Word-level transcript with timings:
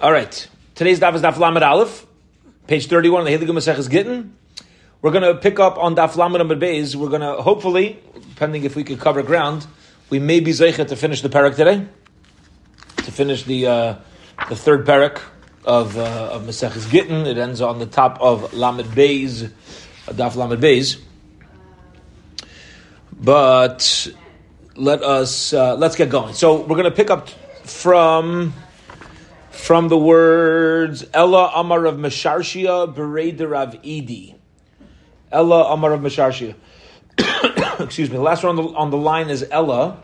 All 0.00 0.10
right. 0.10 0.48
Today's 0.74 0.98
daf 0.98 1.14
is 1.14 1.20
daf 1.20 1.36
lamed 1.36 1.62
aleph, 1.62 2.06
page 2.66 2.86
thirty-one. 2.86 3.20
of 3.20 3.26
The 3.26 3.36
Heiligum 3.36 3.58
Masech 3.58 3.76
is 3.76 3.86
Gittin. 3.86 4.34
We're 5.02 5.10
going 5.10 5.24
to 5.24 5.34
pick 5.34 5.60
up 5.60 5.76
on 5.76 5.94
daf 5.94 6.16
lamed 6.16 6.38
number 6.38 6.56
beis. 6.56 6.94
We're 6.96 7.10
going 7.10 7.20
to 7.20 7.42
hopefully, 7.42 8.02
depending 8.14 8.64
if 8.64 8.74
we 8.74 8.82
could 8.82 8.98
cover 8.98 9.22
ground, 9.22 9.66
we 10.08 10.18
may 10.18 10.40
be 10.40 10.52
zeichet 10.52 10.88
to 10.88 10.96
finish 10.96 11.20
the 11.20 11.28
parak 11.28 11.54
today, 11.54 11.86
to 12.96 13.12
finish 13.12 13.42
the 13.42 13.66
uh, 13.66 13.94
the 14.48 14.56
third 14.56 14.86
parak 14.86 15.20
of 15.66 15.98
uh, 15.98 16.30
of 16.32 16.44
Masech 16.44 16.90
Gittin. 16.90 17.26
It 17.26 17.36
ends 17.36 17.60
on 17.60 17.78
the 17.78 17.84
top 17.84 18.22
of 18.22 18.54
lamed 18.54 18.86
beis, 18.86 19.52
uh, 20.08 20.12
daf 20.12 20.34
lamed 20.34 20.62
beis. 20.62 20.98
But 23.12 24.08
let 24.76 25.02
us 25.02 25.52
uh, 25.52 25.76
let's 25.76 25.96
get 25.96 26.08
going. 26.08 26.32
So 26.32 26.62
we're 26.62 26.76
going 26.76 26.84
to 26.84 26.90
pick 26.90 27.10
up 27.10 27.28
from 27.64 28.54
from 29.60 29.88
the 29.88 29.98
words 29.98 31.04
Ella 31.12 31.52
Amar 31.54 31.84
of 31.84 31.96
Mesharshia 31.96 32.92
Bereder 32.92 33.50
Rav 33.50 33.74
Idi. 33.82 34.34
Ella 35.30 35.72
Amar 35.72 35.92
of 35.92 36.00
Mesharshia. 36.00 36.54
Excuse 37.78 38.10
me. 38.10 38.16
The 38.16 38.22
last 38.22 38.42
one 38.42 38.58
on 38.58 38.64
the, 38.64 38.72
on 38.72 38.90
the 38.90 38.96
line 38.96 39.28
is 39.28 39.46
Ella, 39.50 40.02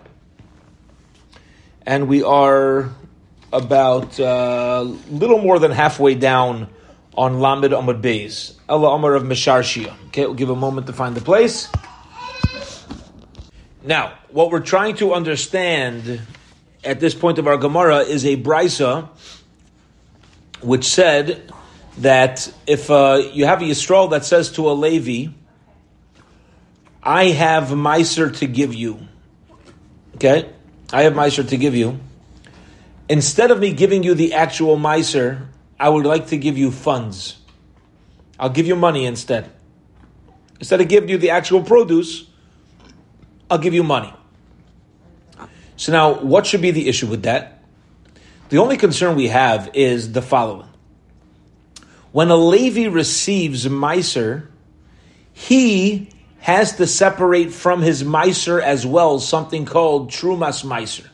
and 1.85 2.07
we 2.07 2.23
are 2.23 2.91
about 3.53 4.19
a 4.19 4.27
uh, 4.27 4.81
little 5.11 5.39
more 5.39 5.59
than 5.59 5.73
halfway 5.73 6.15
down 6.15 6.69
on 7.17 7.41
Lamed 7.41 7.73
Amud 7.73 8.03
Beis. 8.03 8.55
Ella 8.69 8.95
Amar 8.95 9.15
of 9.15 9.23
Mesharshia. 9.23 9.95
Okay, 10.09 10.27
we'll 10.27 10.35
give 10.35 10.51
a 10.51 10.57
moment 10.57 10.87
to 10.87 10.93
find 10.93 11.17
the 11.17 11.21
place. 11.21 11.71
Now, 13.83 14.13
what 14.29 14.51
we're 14.51 14.61
trying 14.61 14.97
to 14.97 15.15
understand 15.15 16.21
at 16.85 17.01
this 17.01 17.15
point 17.15 17.39
of 17.39 17.47
our 17.47 17.57
Gemara 17.57 18.01
is 18.01 18.25
a 18.27 18.37
brisa 18.37 19.09
which 20.61 20.85
said 20.85 21.53
that 21.99 22.53
if 22.67 22.91
uh, 22.91 23.23
you 23.33 23.47
have 23.47 23.63
a 23.63 23.65
Yisrael 23.65 24.11
that 24.11 24.25
says 24.25 24.53
to 24.53 24.69
a 24.69 24.73
Levi, 24.73 25.33
I 27.03 27.27
have 27.27 27.69
Meiser 27.69 28.37
to 28.39 28.47
give 28.47 28.75
you. 28.75 28.99
Okay? 30.17 30.51
I 30.93 31.03
have 31.03 31.15
Meiser 31.15 31.49
to 31.49 31.57
give 31.57 31.75
you. 31.75 32.01
Instead 33.09 33.51
of 33.51 33.61
me 33.61 33.73
giving 33.73 34.03
you 34.03 34.15
the 34.15 34.35
actual 34.35 34.77
Meiser, 34.77 35.47
I 35.79 35.89
would 35.89 36.05
like 36.05 36.29
to 36.29 36.37
give 36.37 36.59
you 36.59 36.71
funds. 36.71 37.37
I'll 38.39 38.51
give 38.51 38.67
you 38.67 38.77
money 38.77 39.07
instead. 39.07 39.51
Instead 40.59 40.81
of 40.81 40.89
giving 40.89 41.09
you 41.09 41.19
the 41.19 41.31
actual 41.31 41.63
produce, 41.63 42.29
I'll 43.51 43.59
give 43.59 43.75
you 43.75 43.83
money. 43.83 44.13
So 45.77 45.93
now, 45.93 46.21
what 46.21 46.47
should 46.47 46.63
be 46.63 46.71
the 46.71 46.89
issue 46.89 47.07
with 47.07 47.23
that? 47.25 47.56
The 48.49 48.59
only 48.59 48.77
concern 48.77 49.17
we 49.17 49.29
have 49.29 49.71
is 49.75 50.13
the 50.13 50.23
following. 50.23 50.69
When 52.13 52.31
a 52.31 52.37
Levi 52.37 52.87
receives 52.87 53.67
Meiser, 53.67 54.47
he 55.33 56.11
has 56.39 56.77
to 56.77 56.87
separate 56.87 57.53
from 57.53 57.83
his 57.83 58.05
Meiser 58.05 58.63
as 58.63 58.87
well 58.87 59.19
something 59.19 59.65
called 59.65 60.11
Trumas 60.11 60.65
Meiser. 60.65 61.07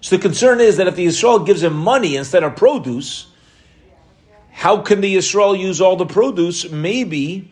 So 0.00 0.16
the 0.16 0.22
concern 0.22 0.60
is 0.60 0.76
that 0.78 0.88
if 0.88 0.96
the 0.96 1.06
Yisrael 1.06 1.46
gives 1.46 1.62
him 1.62 1.74
money 1.74 2.16
instead 2.16 2.42
of 2.42 2.56
produce, 2.56 3.26
how 4.50 4.82
can 4.82 5.00
the 5.00 5.16
Yisrael 5.16 5.58
use 5.58 5.80
all 5.80 5.96
the 5.96 6.06
produce? 6.06 6.68
Maybe 6.68 7.50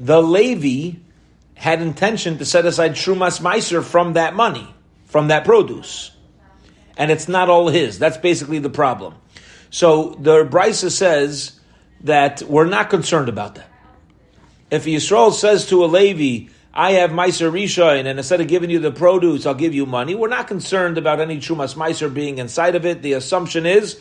the 0.00 0.20
Levi 0.20 0.98
had 1.54 1.82
intention 1.82 2.38
to 2.38 2.44
set 2.44 2.64
aside 2.64 2.92
Trumas 2.92 3.40
Meiser 3.40 3.84
from 3.84 4.14
that 4.14 4.34
money, 4.34 4.74
from 5.04 5.28
that 5.28 5.44
produce. 5.44 6.12
And 6.98 7.10
it's 7.10 7.28
not 7.28 7.48
all 7.48 7.68
his. 7.68 7.98
That's 7.98 8.18
basically 8.18 8.58
the 8.58 8.68
problem. 8.68 9.14
So 9.70 10.16
the 10.20 10.44
Brisa 10.44 10.90
says 10.90 11.58
that 12.02 12.42
we're 12.42 12.66
not 12.66 12.90
concerned 12.90 13.28
about 13.28 13.54
that. 13.54 13.70
If 14.70 14.84
Yisrael 14.84 15.32
says 15.32 15.66
to 15.68 15.84
a 15.84 15.86
Levi, 15.86 16.52
I 16.74 16.92
have 16.92 17.10
Meiser 17.10 17.50
Rishon, 17.50 18.06
and 18.06 18.18
instead 18.18 18.40
of 18.40 18.48
giving 18.48 18.70
you 18.70 18.78
the 18.78 18.90
produce, 18.90 19.46
I'll 19.46 19.54
give 19.54 19.74
you 19.74 19.86
money, 19.86 20.14
we're 20.14 20.28
not 20.28 20.46
concerned 20.46 20.98
about 20.98 21.20
any 21.20 21.38
Trumas 21.38 21.74
Meiser 21.74 22.12
being 22.12 22.38
inside 22.38 22.74
of 22.74 22.84
it. 22.84 23.00
The 23.02 23.14
assumption 23.14 23.64
is 23.64 24.00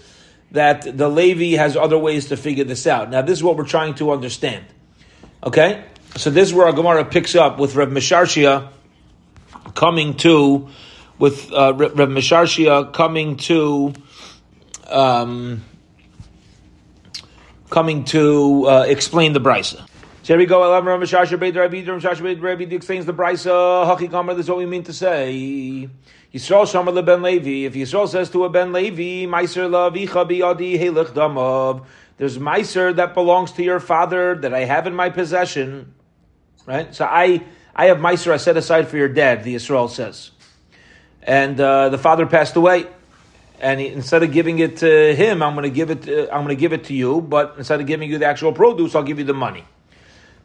that 0.51 0.97
the 0.97 1.09
Levi 1.09 1.57
has 1.57 1.77
other 1.77 1.97
ways 1.97 2.27
to 2.27 2.38
figure 2.38 2.63
this 2.63 2.85
out. 2.85 3.09
Now, 3.09 3.21
this 3.21 3.39
is 3.39 3.44
what 3.44 3.57
we're 3.57 3.66
trying 3.66 3.95
to 3.95 4.11
understand. 4.11 4.66
Okay? 5.44 5.85
So 6.16 6.29
this 6.29 6.50
is 6.50 6.53
where 6.53 6.67
our 6.67 6.73
Gemara 6.73 7.05
picks 7.05 7.35
up 7.35 7.59
with 7.59 7.75
Reb 7.75 7.89
Misharshia 7.89 8.69
coming 9.73 10.16
to, 10.17 10.69
with 11.19 11.51
uh, 11.51 11.73
Reb 11.75 12.09
Misharshia 12.09 12.94
coming 12.94 13.38
to, 13.38 13.94
um, 14.88 15.63
coming 17.69 18.03
to 18.05 18.66
uh, 18.67 18.85
explain 18.88 19.33
the 19.33 19.41
brisa. 19.41 19.88
So 20.23 20.33
here 20.33 20.38
we 20.38 20.45
go. 20.45 20.61
I 20.63 20.67
love 20.67 20.85
Reb 20.85 21.00
Misharshia 21.00 21.39
Beit 21.39 21.56
Rabbi 21.56 21.83
Misharshia 21.83 22.23
Beit 22.23 22.41
Rabbi 22.41 22.63
explains 22.75 23.06
the 23.06 23.13
brisa. 23.13 23.85
Haki 23.85 24.09
Gomer. 24.09 24.33
This 24.33 24.45
is 24.45 24.50
what 24.50 24.59
we 24.59 24.66
mean 24.66 24.83
to 24.83 24.94
say. 24.94 25.89
Yisrael 26.33 26.66
Shamar 26.66 26.94
leBen 26.94 27.23
Levi. 27.23 27.66
If 27.66 27.73
Yisrael 27.73 28.07
says 28.07 28.29
to 28.31 28.44
a 28.44 28.50
Ben 28.50 28.73
Levi, 28.73 29.25
Meiser 29.31 29.69
la 29.72 29.89
vicha 29.89 30.29
biadi 30.29 30.77
helech 30.77 31.13
damav. 31.13 31.85
There's 32.17 32.38
Meiser 32.38 32.95
that 32.95 33.13
belongs 33.13 33.51
to 33.53 33.63
your 33.63 33.79
father 33.79 34.35
that 34.35 34.53
I 34.53 34.66
have 34.66 34.88
in 34.88 34.95
my 34.95 35.09
possession 35.09 35.94
right? 36.67 36.94
So 36.94 37.06
I 37.06 37.44
I 37.75 37.85
have 37.85 37.97
Meiser 37.97 38.31
I 38.31 38.38
set 38.38 38.57
aside 38.57 38.88
for 38.88 38.97
your 38.97 39.09
dad, 39.09 39.44
the 39.44 39.56
Israel 39.56 39.88
says. 39.88 40.31
And 41.27 41.59
uh, 41.59 41.89
the 41.89 41.97
father 41.97 42.25
passed 42.25 42.55
away. 42.55 42.88
And 43.59 43.79
he, 43.79 43.88
instead 43.88 44.23
of 44.23 44.31
giving 44.31 44.59
it 44.59 44.77
to 44.77 45.13
him, 45.13 45.43
I'm 45.43 45.53
going 45.53 45.63
to 45.63 45.75
give 45.75 45.91
it. 45.91 46.03
To, 46.03 46.33
I'm 46.33 46.45
going 46.45 46.55
to 46.55 46.59
give 46.59 46.73
it 46.73 46.85
to 46.85 46.93
you. 46.93 47.21
But 47.21 47.55
instead 47.57 47.81
of 47.81 47.85
giving 47.85 48.09
you 48.09 48.17
the 48.17 48.25
actual 48.25 48.53
produce, 48.53 48.95
I'll 48.95 49.03
give 49.03 49.19
you 49.19 49.25
the 49.25 49.33
money. 49.33 49.65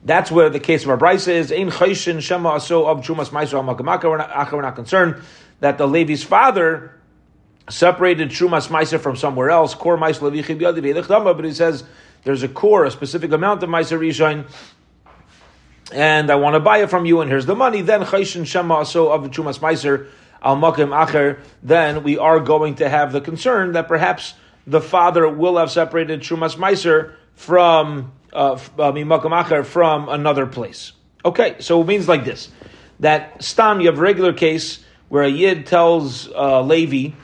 That's 0.05 0.31
where 0.31 0.51
the 0.51 0.59
case 0.59 0.83
of 0.83 0.91
our 0.91 0.99
brisa 0.99 1.29
is. 1.29 1.53
Ein 1.53 1.71
chayshin 1.71 2.21
shema 2.21 2.57
aso 2.57 2.87
of 2.87 3.05
chumas 3.05 3.29
meiser 3.29 3.55
al 3.55 4.51
We're 4.51 4.63
not, 4.63 4.75
concerned 4.75 5.23
that 5.61 5.79
the 5.79 5.87
Levi's 5.87 6.25
father 6.25 6.99
separated 7.71 8.31
chumas 8.31 8.67
meiser 8.67 8.99
from 8.99 9.15
somewhere 9.15 9.51
else. 9.51 9.75
Core 9.77 9.97
meiser 9.97 10.31
levichi 10.31 11.37
But 11.37 11.45
he 11.45 11.53
says 11.53 11.85
there's 12.25 12.43
a 12.43 12.49
core, 12.49 12.87
a 12.87 12.91
specific 12.91 13.31
amount 13.31 13.63
of 13.63 13.71
meiser 13.71 13.99
rishon 13.99 14.47
and 15.93 16.31
I 16.31 16.37
want 16.37 16.55
to 16.55 16.61
buy 16.61 16.79
it 16.79 16.91
from 16.91 17.05
you, 17.05 17.21
and 17.21 17.31
here's 17.31 17.45
the 17.45 17.55
money, 17.55 17.83
then 17.83 18.01
Chayshin 18.01 18.47
Shema 18.47 18.85
so 18.85 19.13
of 19.13 19.31
Chumas 19.31 19.59
Meiser 19.59 20.09
Al 20.43 20.57
Makim 20.57 20.89
Acher, 20.89 21.41
then 21.63 22.03
we 22.03 22.19
are 22.19 22.41
going 22.41 22.77
to 22.77 22.89
have 22.89 23.13
the 23.13 23.21
concern 23.21 23.73
that 23.73 23.89
perhaps 23.89 24.35
the 24.67 24.81
father 24.81 25.29
will 25.29 25.57
have 25.57 25.71
separated 25.71 26.21
Chumas 26.21 26.57
Meiser 26.57 27.15
from 27.35 28.13
uh, 28.33 28.59
uh 28.79 29.63
from 29.63 30.09
another 30.09 30.47
place. 30.47 30.93
Okay, 31.25 31.57
so 31.61 31.81
it 31.81 31.87
means 31.87 32.09
like 32.09 32.25
this 32.25 32.51
that 33.01 33.43
Stam, 33.43 33.81
you 33.81 33.89
have 33.89 33.99
a 33.99 34.03
regular 34.03 34.33
case 34.33 34.85
where 35.09 35.25
a 35.25 35.29
Yid 35.29 35.67
tells 35.67 36.29
uh, 36.29 36.63
Levi, 36.63 37.15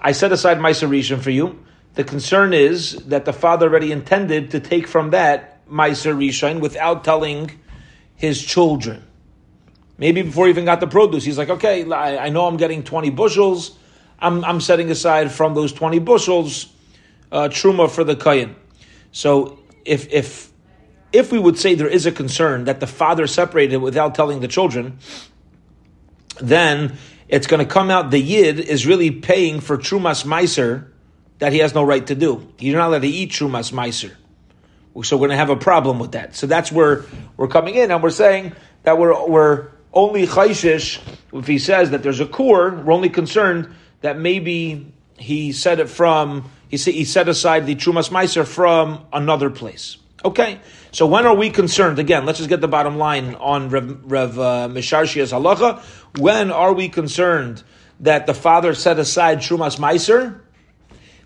I 0.00 0.12
set 0.12 0.32
aside 0.32 0.58
Meiser 0.58 0.88
Rishon 0.88 1.20
for 1.20 1.30
you. 1.30 1.64
The 1.94 2.04
concern 2.04 2.54
is 2.54 2.96
that 3.06 3.26
the 3.26 3.32
father 3.32 3.68
already 3.68 3.92
intended 3.92 4.50
to 4.52 4.60
take 4.60 4.86
from 4.86 5.10
that 5.10 5.64
Meiser 5.68 6.16
Rishon 6.16 6.60
without 6.60 7.04
telling 7.04 7.50
his 8.16 8.42
children. 8.42 9.04
Maybe 10.02 10.22
before 10.22 10.46
he 10.46 10.50
even 10.50 10.64
got 10.64 10.80
the 10.80 10.88
produce, 10.88 11.22
he's 11.22 11.38
like, 11.38 11.48
okay, 11.48 11.88
I, 11.88 12.26
I 12.26 12.28
know 12.30 12.48
I'm 12.48 12.56
getting 12.56 12.82
20 12.82 13.10
bushels. 13.10 13.78
I'm, 14.18 14.44
I'm 14.44 14.60
setting 14.60 14.90
aside 14.90 15.30
from 15.30 15.54
those 15.54 15.72
20 15.72 16.00
bushels 16.00 16.66
uh, 17.30 17.48
truma 17.48 17.88
for 17.88 18.02
the 18.02 18.16
kayan. 18.16 18.56
So 19.12 19.60
if, 19.84 20.12
if, 20.12 20.50
if 21.12 21.30
we 21.30 21.38
would 21.38 21.56
say 21.56 21.76
there 21.76 21.86
is 21.86 22.04
a 22.04 22.10
concern 22.10 22.64
that 22.64 22.80
the 22.80 22.88
father 22.88 23.28
separated 23.28 23.76
without 23.76 24.16
telling 24.16 24.40
the 24.40 24.48
children, 24.48 24.98
then 26.40 26.98
it's 27.28 27.46
going 27.46 27.64
to 27.64 27.72
come 27.72 27.88
out 27.88 28.10
the 28.10 28.18
yid 28.18 28.58
is 28.58 28.84
really 28.84 29.12
paying 29.12 29.60
for 29.60 29.78
trumas 29.78 30.24
meiser 30.26 30.88
that 31.38 31.52
he 31.52 31.60
has 31.60 31.76
no 31.76 31.84
right 31.84 32.04
to 32.08 32.16
do. 32.16 32.52
He's 32.58 32.74
not 32.74 32.88
allowed 32.88 33.02
to 33.02 33.08
eat 33.08 33.30
trumas 33.30 33.72
meiser. 33.72 34.16
So 35.04 35.16
we're 35.16 35.28
going 35.28 35.30
to 35.30 35.36
have 35.36 35.50
a 35.50 35.54
problem 35.54 36.00
with 36.00 36.10
that. 36.12 36.34
So 36.34 36.48
that's 36.48 36.72
where 36.72 37.04
we're 37.36 37.46
coming 37.46 37.76
in, 37.76 37.92
and 37.92 38.02
we're 38.02 38.10
saying 38.10 38.52
that 38.82 38.98
we're 38.98 39.28
we're 39.28 39.68
only 39.92 40.26
chayshish 40.26 41.00
if 41.32 41.46
he 41.46 41.58
says 41.58 41.90
that 41.90 42.02
there's 42.02 42.20
a 42.20 42.26
core. 42.26 42.70
We're 42.70 42.92
only 42.92 43.10
concerned 43.10 43.74
that 44.00 44.18
maybe 44.18 44.92
he 45.18 45.52
said 45.52 45.80
it 45.80 45.88
from 45.88 46.50
he 46.68 46.76
he 46.76 47.04
set 47.04 47.28
aside 47.28 47.66
the 47.66 47.74
trumas 47.74 48.10
meiser 48.10 48.46
from 48.46 49.04
another 49.12 49.50
place. 49.50 49.98
Okay, 50.24 50.60
so 50.92 51.06
when 51.06 51.26
are 51.26 51.34
we 51.34 51.50
concerned? 51.50 51.98
Again, 51.98 52.24
let's 52.24 52.38
just 52.38 52.48
get 52.48 52.60
the 52.60 52.68
bottom 52.68 52.96
line 52.96 53.34
on 53.34 53.70
Rev, 53.70 54.00
Rev 54.04 54.38
uh, 54.38 54.68
Misharshia's 54.70 55.32
halacha. 55.32 55.80
When 56.18 56.52
are 56.52 56.72
we 56.72 56.88
concerned 56.88 57.64
that 58.00 58.26
the 58.26 58.34
father 58.34 58.74
set 58.74 58.98
aside 58.98 59.38
trumas 59.38 59.78
meiser? 59.78 60.40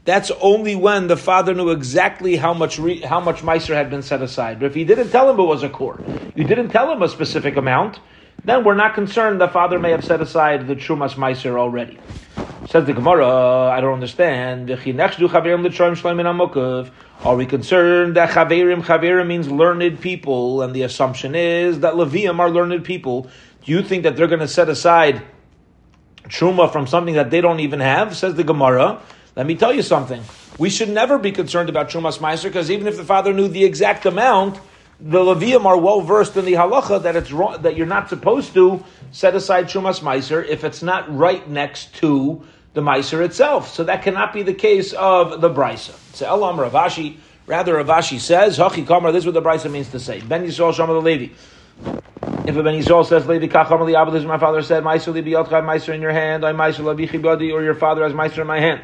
that's 0.06 0.30
only 0.40 0.76
when 0.76 1.08
the 1.08 1.16
father 1.16 1.52
knew 1.52 1.70
exactly 1.70 2.36
how 2.36 2.54
much 2.54 2.78
re, 2.78 3.00
how 3.00 3.20
much 3.20 3.42
meiser 3.42 3.74
had 3.74 3.90
been 3.90 4.02
set 4.02 4.22
aside. 4.22 4.60
But 4.60 4.66
if 4.66 4.74
he 4.74 4.84
didn't 4.84 5.10
tell 5.10 5.28
him 5.28 5.38
it 5.38 5.42
was 5.42 5.62
a 5.62 5.68
core, 5.68 6.00
you 6.34 6.44
didn't 6.44 6.70
tell 6.70 6.90
him 6.90 7.02
a 7.02 7.08
specific 7.08 7.56
amount, 7.56 7.98
then 8.44 8.64
we're 8.64 8.74
not 8.74 8.94
concerned 8.94 9.40
the 9.40 9.48
father 9.48 9.78
may 9.78 9.90
have 9.90 10.04
set 10.04 10.20
aside 10.20 10.66
the 10.66 10.76
trumas 10.76 11.14
meiser 11.14 11.56
already. 11.56 11.98
Says 12.68 12.84
the 12.84 12.92
Gemara, 12.92 13.70
I 13.70 13.80
don't 13.80 13.94
understand. 13.94 14.70
Are 14.70 14.76
we 17.36 17.46
concerned 17.46 18.16
that 18.16 18.30
chaverim, 18.30 18.82
chaverim 18.82 19.26
means 19.26 19.48
learned 19.48 20.00
people, 20.00 20.62
and 20.62 20.74
the 20.74 20.82
assumption 20.82 21.34
is 21.36 21.80
that 21.80 21.94
Levium 21.94 22.40
are 22.40 22.50
learned 22.50 22.84
people? 22.84 23.30
Do 23.64 23.72
you 23.72 23.82
think 23.82 24.02
that 24.02 24.16
they're 24.16 24.26
going 24.26 24.40
to 24.40 24.48
set 24.48 24.68
aside 24.68 25.22
truma 26.24 26.72
from 26.72 26.88
something 26.88 27.14
that 27.14 27.30
they 27.30 27.40
don't 27.40 27.60
even 27.60 27.78
have? 27.80 28.16
Says 28.16 28.34
the 28.34 28.44
Gemara. 28.44 29.00
Let 29.36 29.46
me 29.46 29.54
tell 29.54 29.72
you 29.72 29.82
something. 29.82 30.22
We 30.58 30.70
should 30.70 30.88
never 30.88 31.18
be 31.18 31.30
concerned 31.30 31.68
about 31.68 31.90
trumas 31.90 32.18
meiser 32.18 32.44
because 32.44 32.70
even 32.70 32.86
if 32.86 32.96
the 32.96 33.04
father 33.04 33.32
knew 33.32 33.48
the 33.48 33.64
exact 33.64 34.06
amount, 34.06 34.58
the 35.00 35.18
Levium 35.18 35.64
are 35.66 35.76
well 35.76 36.00
versed 36.00 36.36
in 36.36 36.44
the 36.44 36.54
halacha 36.54 37.02
that 37.02 37.16
it's 37.16 37.30
wrong, 37.30 37.60
that 37.62 37.76
you're 37.76 37.86
not 37.86 38.08
supposed 38.08 38.54
to 38.54 38.82
set 39.12 39.34
aside 39.34 39.66
trumas 39.66 40.00
meiser 40.00 40.46
if 40.46 40.64
it's 40.64 40.82
not 40.82 41.14
right 41.14 41.48
next 41.48 41.94
to 41.96 42.42
the 42.74 42.80
meiser 42.80 43.24
itself. 43.24 43.72
So 43.72 43.84
that 43.84 44.02
cannot 44.02 44.32
be 44.32 44.42
the 44.42 44.54
case 44.54 44.92
of 44.94 45.40
the 45.40 45.50
brisa. 45.50 45.94
So 46.14 46.26
Elam 46.26 46.58
Rav 46.58 46.72
Ashi, 46.72 47.16
rather 47.46 47.74
Rav 47.76 47.86
Ashi 47.86 48.18
says, 48.18 48.58
Hachi 48.58 48.86
Kamar, 48.86 49.12
this 49.12 49.22
is 49.22 49.26
what 49.26 49.34
the 49.34 49.42
brisa 49.42 49.70
means 49.70 49.90
to 49.90 50.00
say. 50.00 50.20
Ben 50.20 50.46
Yisrael 50.46 50.74
Shama 50.74 50.94
the 50.94 51.00
Levi. 51.00 51.34
If 52.46 52.56
a 52.56 52.62
Ben 52.62 52.80
Yisrael 52.80 53.04
says, 53.04 53.26
Levi 53.26 53.48
Kacham 53.48 53.80
Ali 53.80 53.96
Abba, 53.96 54.18
my 54.22 54.38
father 54.38 54.62
said, 54.62 54.82
Meiser 54.82 55.12
Li 55.12 55.20
Biyotcha, 55.20 55.62
Meiser 55.62 55.94
in 55.94 56.00
your 56.00 56.12
hand, 56.12 56.44
I 56.44 56.52
Meiser 56.52 56.80
Lavichi 56.80 57.20
Badi, 57.20 57.52
or 57.52 57.62
your 57.62 57.74
father 57.74 58.02
has 58.04 58.12
Meiser 58.12 58.38
in 58.38 58.46
my 58.46 58.60
hand. 58.60 58.80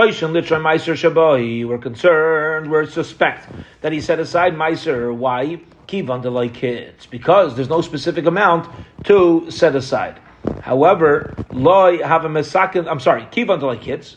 Chayshin 0.00 0.30
Litra 0.30 0.58
Meiser 0.58 0.94
Shabai. 0.94 1.68
We're 1.68 1.76
concerned, 1.76 2.70
we're 2.70 2.86
suspect 2.86 3.50
that 3.82 3.92
he 3.92 4.00
set 4.00 4.18
aside 4.18 4.54
Meiser. 4.54 5.14
Why? 5.14 5.60
Kivan 5.88 6.22
delay 6.22 6.48
kids. 6.48 7.04
Because 7.04 7.54
there's 7.54 7.68
no 7.68 7.82
specific 7.82 8.24
amount 8.24 8.66
to 9.04 9.50
set 9.50 9.76
aside. 9.76 10.18
However, 10.62 11.34
loy 11.52 12.02
have 12.02 12.24
a 12.24 12.30
mesakin. 12.30 12.88
I'm 12.88 12.98
sorry, 12.98 13.24
kivan 13.24 13.60
delay 13.60 13.76
kids. 13.76 14.16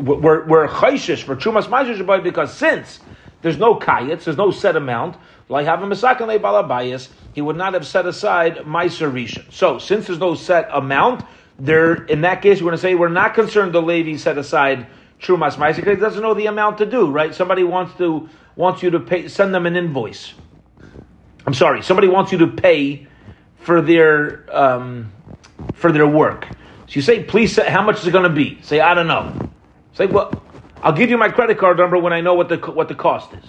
We're 0.00 0.46
we're 0.46 0.66
chayshish 0.66 1.24
for 1.24 1.36
chumas 1.36 1.64
meiser 1.64 1.94
shabai 1.94 2.22
because 2.22 2.54
since 2.54 3.00
there's 3.42 3.58
no 3.58 3.74
kayets, 3.74 4.24
there's 4.24 4.38
no 4.38 4.50
set 4.50 4.76
amount. 4.76 5.18
Like 5.50 5.66
mesakin 5.66 6.26
le 6.26 6.38
balabayas, 6.38 7.10
he 7.34 7.42
would 7.42 7.56
not 7.56 7.74
have 7.74 7.86
set 7.86 8.06
aside 8.06 8.60
meiser 8.64 9.12
rishon. 9.12 9.52
So 9.52 9.78
since 9.78 10.06
there's 10.06 10.20
no 10.20 10.34
set 10.36 10.70
amount, 10.72 11.22
there 11.58 11.92
in 12.06 12.22
that 12.22 12.40
case 12.40 12.62
we're 12.62 12.70
going 12.70 12.76
to 12.76 12.80
say 12.80 12.94
we're 12.94 13.10
not 13.10 13.34
concerned 13.34 13.74
the 13.74 13.82
lady 13.82 14.16
set 14.16 14.38
aside 14.38 14.86
trumas 15.22 15.56
meiser 15.56 15.76
because 15.76 15.96
he 15.96 16.00
doesn't 16.00 16.22
know 16.22 16.34
the 16.34 16.46
amount 16.46 16.78
to 16.78 16.86
do. 16.86 17.10
Right? 17.10 17.34
Somebody 17.34 17.64
wants 17.64 17.96
to 17.98 18.28
wants 18.56 18.82
you 18.82 18.90
to 18.90 19.00
pay, 19.00 19.28
send 19.28 19.54
them 19.54 19.66
an 19.66 19.76
invoice. 19.76 20.34
I'm 21.46 21.54
sorry, 21.54 21.82
somebody 21.82 22.08
wants 22.08 22.32
you 22.32 22.38
to 22.38 22.46
pay 22.46 23.06
for 23.56 23.80
their 23.80 24.44
um, 24.54 25.12
for 25.74 25.92
their 25.92 26.06
work. 26.06 26.46
So 26.86 26.96
you 26.96 27.02
say, 27.02 27.22
please, 27.22 27.56
how 27.56 27.82
much 27.82 28.00
is 28.00 28.06
it 28.06 28.10
going 28.10 28.28
to 28.28 28.34
be? 28.34 28.60
Say, 28.62 28.80
I 28.80 28.94
don't 28.94 29.06
know. 29.06 29.50
Say, 29.94 30.06
well, 30.06 30.42
I'll 30.82 30.92
give 30.92 31.10
you 31.10 31.16
my 31.16 31.30
credit 31.30 31.58
card 31.58 31.78
number 31.78 31.98
when 31.98 32.12
I 32.12 32.20
know 32.20 32.34
what 32.34 32.48
the 32.48 32.58
what 32.58 32.88
the 32.88 32.94
cost 32.94 33.32
is. 33.32 33.44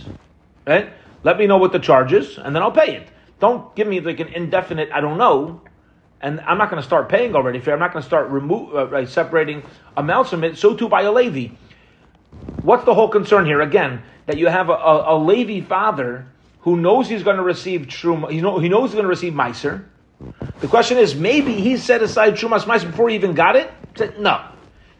Right? 0.66 0.94
Let 1.24 1.38
me 1.38 1.48
know 1.48 1.58
what 1.58 1.72
the 1.72 1.80
charge 1.80 2.14
is, 2.14 2.38
and 2.38 2.56
then 2.56 2.64
I'll 2.64 2.72
pay 2.72 2.96
it. 2.96 3.08
Don't 3.40 3.76
give 3.76 3.88
me 3.88 4.00
like 4.00 4.19
an 4.19 4.30
indefinite. 4.30 4.90
I 4.94 5.02
don't 5.02 5.18
know 5.18 5.62
and 6.24 6.40
I'm 6.42 6.58
not 6.58 6.69
going 6.69 6.81
to 6.81 6.88
start 6.88 7.10
paying 7.10 7.36
already. 7.36 7.60
I'm 7.69 7.80
not 7.80 7.92
going 7.92 8.02
to 8.02 8.08
start 8.08 8.30
remove, 8.30 8.74
uh, 8.74 9.06
separating 9.06 9.62
amounts 9.98 10.30
from 10.30 10.44
it. 10.46 10.58
So 10.58 10.74
too 10.74 10.88
by 10.88 11.02
a 11.02 11.12
Levi. 11.12 11.54
What's 12.62 12.86
the 12.86 12.94
whole 12.94 13.10
concern 13.10 13.45
here? 13.45 13.62
Again, 13.62 14.01
that 14.25 14.38
you 14.38 14.48
have 14.48 14.69
a, 14.69 14.74
a, 14.74 15.16
a 15.16 15.18
Levi 15.18 15.66
father 15.66 16.28
who 16.62 16.78
knows 16.78 17.10
he's 17.10 17.24
going 17.24 17.38
to 17.38 17.44
receive 17.44 17.81
truma. 17.81 18.31
He, 18.31 18.42
know, 18.42 18.60
he 18.60 18.69
knows 18.69 18.90
he's 18.90 18.95
going 18.95 19.04
to 19.04 19.10
receive 19.10 19.34
meiser. 19.34 19.86
The 20.60 20.68
question 20.68 20.98
is, 20.98 21.16
maybe 21.16 21.54
he 21.54 21.75
set 21.78 22.01
aside 22.01 22.36
trumas 22.36 22.63
meiser 22.63 22.90
before 22.90 23.10
he 23.10 23.16
even 23.16 23.34
got 23.34 23.56
it. 23.56 23.69
Said, 23.95 24.19
no, 24.19 24.42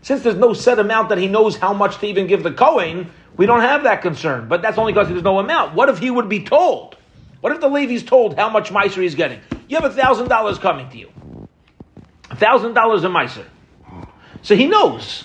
since 0.02 0.22
there's 0.22 0.36
no 0.36 0.54
set 0.54 0.80
amount 0.80 1.10
that 1.10 1.18
he 1.18 1.28
knows 1.28 1.56
how 1.56 1.74
much 1.74 1.98
to 2.00 2.06
even 2.06 2.28
give 2.28 2.44
the 2.44 2.52
Kohen, 2.52 3.10
we 3.38 3.46
don't 3.46 3.62
have 3.62 3.84
that 3.84 4.02
concern. 4.02 4.50
But 4.50 4.62
that's 4.62 4.78
only 4.78 4.92
because 4.92 5.08
there's 5.08 5.24
no 5.24 5.40
amount. 5.40 5.74
What 5.74 5.88
if 5.90 5.98
he 5.98 6.12
would 6.12 6.28
be 6.28 6.44
told? 6.44 6.98
What 7.40 7.54
if 7.54 7.62
the 7.62 7.70
Levi's 7.70 8.04
told 8.04 8.36
how 8.36 8.50
much 8.50 8.70
meiser 8.70 9.02
he's 9.02 9.16
getting? 9.16 9.40
You 9.68 9.78
have 9.78 9.86
a 9.86 9.94
thousand 9.94 10.28
dollars 10.28 10.60
coming 10.60 10.90
to 10.90 10.98
you. 10.98 11.10
A 12.30 12.36
thousand 12.36 12.74
dollars 12.74 13.04
a 13.04 13.08
meiser. 13.08 13.46
So 14.42 14.56
he 14.56 14.68
knows. 14.68 15.24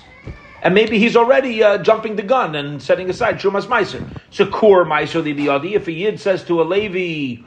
And 0.62 0.74
maybe 0.74 0.98
he's 0.98 1.16
already 1.16 1.62
uh, 1.62 1.78
jumping 1.78 2.16
the 2.16 2.22
gun 2.22 2.54
and 2.54 2.82
setting 2.82 3.08
aside 3.08 3.36
Shumas 3.38 3.66
Meiser. 3.66 4.04
Sakur 4.32 4.86
Meiser 4.86 5.22
Libiyadi. 5.22 5.74
If 5.74 5.86
a 5.86 5.92
Yid 5.92 6.18
says 6.18 6.44
to 6.44 6.60
a 6.60 6.64
Levi, 6.64 7.42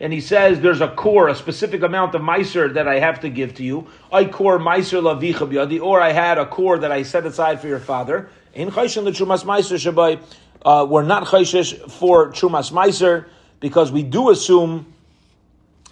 and 0.00 0.12
he 0.12 0.20
says 0.20 0.60
there's 0.60 0.80
a 0.80 0.88
core, 0.88 1.28
a 1.28 1.34
specific 1.34 1.82
amount 1.82 2.14
of 2.14 2.22
Meiser 2.22 2.74
that 2.74 2.88
I 2.88 2.98
have 2.98 3.20
to 3.20 3.28
give 3.28 3.54
to 3.54 3.62
you, 3.62 3.86
I 4.12 4.24
core 4.24 4.58
Meiser 4.58 5.00
Lavicha 5.00 5.48
Biyadi, 5.48 5.80
or 5.80 6.00
I 6.00 6.12
had 6.12 6.38
a 6.38 6.46
core 6.46 6.78
that 6.78 6.90
I 6.90 7.02
set 7.02 7.24
aside 7.24 7.60
for 7.60 7.68
your 7.68 7.78
father. 7.78 8.28
In 8.52 8.70
Chayshin 8.70 9.04
the 9.04 9.12
Shumas 9.12 9.44
Meiser 9.44 9.76
Shabai, 9.76 10.20
uh, 10.62 10.84
we're 10.84 11.04
not 11.04 11.26
Chayshish 11.26 11.90
for 11.90 12.32
Shumas 12.32 12.72
Meiser 12.72 13.26
because 13.60 13.92
we 13.92 14.02
do 14.02 14.30
assume 14.30 14.92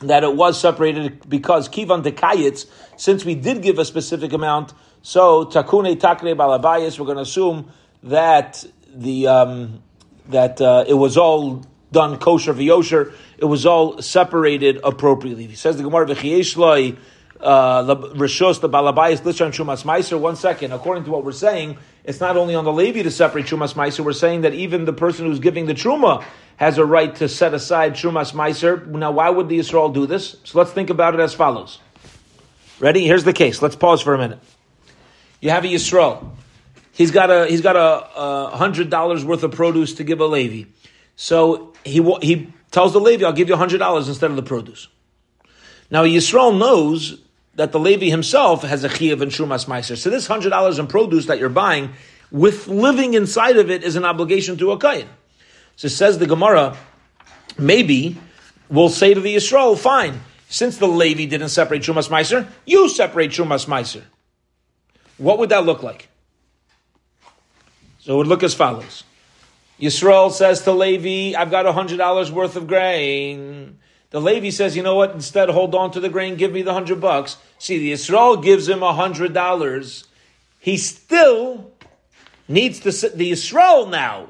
that 0.01 0.25
it 0.25 0.35
was 0.35 0.61
separated 0.61 1.29
because 1.29 1.69
kivan 1.69 2.03
dekayitz, 2.03 2.67
since 2.97 3.25
we 3.25 3.35
did 3.35 3.63
give 3.63 3.79
a 3.79 3.85
specific 3.85 4.33
amount, 4.33 4.73
so 5.05 5.45
takune 5.45 5.95
takne 5.97 6.35
balabayas, 6.35 6.99
we're 6.99 7.05
going 7.05 7.19
to 7.19 7.23
assume 7.25 7.71
that 8.05 8.65
the 8.95 9.27
um, 9.27 9.83
that 10.31 10.63
uh, 10.63 10.87
it 10.89 10.95
was 10.95 11.19
all 11.19 11.63
done 11.93 12.17
kosher 12.17 12.55
v'yosher, 12.55 13.13
it 13.37 13.45
was 13.45 13.67
all 13.67 14.01
separated 14.01 14.81
appropriately. 14.83 15.47
He 15.47 15.57
says 15.57 15.77
the 15.77 15.83
Gemara 15.83 16.07
v'chiyeshloi 16.07 16.97
uh, 17.39 17.85
rishos 18.15 18.63
the 18.63 18.71
balabayas 18.71 19.21
lishon 19.21 19.53
shumas 19.53 19.85
meiser. 19.85 20.19
One 20.19 20.37
second, 20.37 20.73
according 20.73 21.05
to 21.05 21.11
what 21.11 21.23
we're 21.23 21.33
saying, 21.33 21.77
it's 22.05 22.21
not 22.21 22.39
only 22.39 22.55
on 22.55 22.65
the 22.65 22.73
Levi 22.73 23.03
to 23.03 23.11
separate 23.11 23.45
shumas 23.45 23.75
meiser. 23.75 24.03
We're 24.03 24.15
saying 24.15 24.41
that 24.41 24.55
even 24.55 24.87
the 24.87 24.95
person 24.95 25.27
who's 25.27 25.39
giving 25.39 25.67
the 25.67 25.75
truma 25.75 26.25
has 26.57 26.79
a 26.79 26.85
right 26.87 27.15
to 27.17 27.29
set 27.29 27.53
aside 27.53 27.93
Trumas 27.93 28.33
Meiser. 28.33 28.87
Now, 28.87 29.11
why 29.11 29.29
would 29.29 29.51
the 29.51 29.59
Israel 29.59 29.91
do 29.91 30.07
this? 30.07 30.37
So 30.45 30.57
let's 30.57 30.71
think 30.71 30.89
about 30.89 31.13
it 31.13 31.21
as 31.21 31.35
follows. 31.35 31.81
Ready? 32.79 33.05
Here's 33.05 33.25
the 33.25 33.33
case. 33.33 33.61
Let's 33.61 33.77
pause 33.77 34.01
for 34.01 34.15
a 34.15 34.19
minute. 34.19 34.39
You 35.45 35.51
have 35.51 35.67
a 35.67 35.69
Yisrael. 35.69 36.31
He's 36.93 37.11
got 37.11 37.31
a 37.31 37.47
he's 37.47 37.61
got 37.61 37.77
a, 37.77 38.09
a 38.17 38.57
hundred 38.57 38.89
dollars 38.89 39.27
worth 39.27 39.43
of 39.43 39.53
produce 39.53 39.93
to 39.97 40.03
give 40.03 40.21
a 40.21 40.25
Levi. 40.25 40.71
So 41.17 41.75
he 41.85 42.03
he 42.23 42.51
tells 42.71 42.95
the 42.95 42.99
Levi, 42.99 43.27
"I'll 43.27 43.35
give 43.35 43.51
you 43.51 43.57
hundred 43.57 43.77
dollars 43.77 44.09
instead 44.09 44.31
of 44.31 44.37
the 44.37 44.43
produce." 44.43 44.89
Now 45.91 46.05
Yisrael 46.05 46.59
knows 46.59 47.21
that 47.57 47.73
the 47.73 47.79
Levi 47.79 48.07
himself 48.07 48.63
has 48.63 48.85
a 48.85 48.89
chiyuv 48.89 49.21
and 49.21 49.31
shumas 49.31 49.67
meiser. 49.67 49.99
So 49.99 50.09
this 50.09 50.27
hundred 50.27 50.49
dollars 50.49 50.79
in 50.79 50.87
produce 50.87 51.27
that 51.27 51.39
you're 51.39 51.51
buying, 51.51 51.91
with 52.31 52.67
living 52.67 53.13
inside 53.13 53.59
of 53.59 53.71
it, 53.71 53.85
is 53.85 53.97
an 53.97 54.07
obligation 54.07 54.57
to 54.57 54.73
a 54.73 54.79
kain. 54.79 55.07
So 55.77 55.89
it 55.89 55.91
says 55.91 56.17
the 56.17 56.27
Gemara, 56.27 56.75
maybe 57.59 58.17
we'll 58.71 58.89
say 58.89 59.13
to 59.13 59.21
the 59.21 59.37
Yisrael, 59.37 59.77
fine, 59.77 60.21
since 60.49 60.79
the 60.79 60.89
Levi 60.89 61.27
didn't 61.27 61.51
separate 61.51 61.83
Shumas 61.83 62.09
Meiser, 62.09 62.49
you 62.65 62.89
separate 62.89 63.33
Shumas 63.33 63.67
Meiser. 63.67 64.05
What 65.25 65.39
would 65.39 65.49
that 65.49 65.65
look 65.65 65.83
like? 65.83 66.11
So 68.01 68.13
it 68.13 68.17
would 68.19 68.27
look 68.27 68.43
as 68.43 68.53
follows. 68.53 69.05
Yisrael 69.81 70.31
says 70.31 70.61
to 70.63 70.73
Levi, 70.73 71.35
I've 71.39 71.51
got 71.51 71.65
$100 71.65 72.31
worth 72.31 72.57
of 72.57 72.67
grain. 72.67 73.79
The 74.11 74.21
Levi 74.21 74.51
says, 74.51 74.77
you 74.77 74.83
know 74.83 74.95
what, 74.95 75.13
instead 75.13 75.49
hold 75.49 75.75
on 75.75 75.91
to 75.93 76.01
the 76.01 76.11
grain, 76.11 76.37
give 76.37 76.53
me 76.53 76.61
the 76.61 76.75
100 76.75 77.01
bucks. 77.01 77.39
See, 77.59 77.79
the 77.79 77.93
Yisrael 77.93 78.43
gives 78.43 78.69
him 78.69 78.81
$100. 78.81 80.05
He 80.61 80.77
still 80.77 81.73
needs 82.47 82.81
to, 82.81 82.91
the 83.09 83.33
Yisrael 83.33 83.91
now 83.91 84.29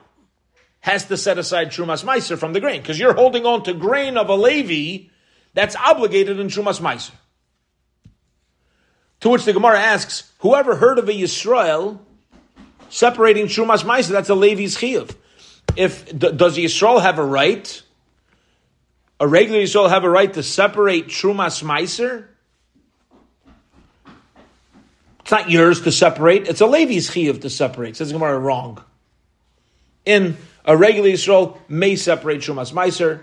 has 0.80 1.06
to 1.06 1.16
set 1.16 1.38
aside 1.38 1.70
Trumas 1.70 2.04
Meiser 2.04 2.38
from 2.38 2.52
the 2.52 2.60
grain, 2.60 2.80
because 2.80 3.00
you're 3.00 3.14
holding 3.14 3.44
on 3.44 3.64
to 3.64 3.74
grain 3.74 4.16
of 4.16 4.28
a 4.28 4.36
Levi 4.36 5.08
that's 5.54 5.74
obligated 5.74 6.38
in 6.38 6.46
Trumas 6.46 6.80
Meiser. 6.80 7.10
To 9.24 9.30
which 9.30 9.46
the 9.46 9.54
Gemara 9.54 9.80
asks, 9.80 10.30
whoever 10.40 10.76
heard 10.76 10.98
of 10.98 11.08
a 11.08 11.12
Yisrael 11.12 11.98
separating 12.90 13.46
Trumas 13.46 13.82
Meiser, 13.82 14.08
that's 14.08 14.28
a 14.28 14.34
Levi's 14.34 14.76
Chiyuv. 14.76 15.16
If, 15.76 16.06
d- 16.06 16.32
does 16.32 16.58
Yisrael 16.58 17.00
have 17.00 17.18
a 17.18 17.24
right, 17.24 17.82
a 19.18 19.26
regular 19.26 19.60
Yisrael 19.60 19.88
have 19.88 20.04
a 20.04 20.10
right 20.10 20.30
to 20.34 20.42
separate 20.42 21.06
Trumas 21.06 21.62
Meiser? 21.62 22.26
It's 25.20 25.30
not 25.30 25.48
yours 25.48 25.80
to 25.80 25.90
separate. 25.90 26.46
It's 26.46 26.60
a 26.60 26.66
Levi's 26.66 27.08
chiyuv 27.08 27.40
to 27.40 27.48
separate. 27.48 27.96
Says 27.96 28.12
Gemara 28.12 28.38
wrong. 28.38 28.84
In 30.04 30.36
a 30.66 30.76
regular 30.76 31.08
Yisrael 31.08 31.56
may 31.66 31.96
separate 31.96 32.42
Shumas 32.42 32.74
Meiser. 32.74 33.22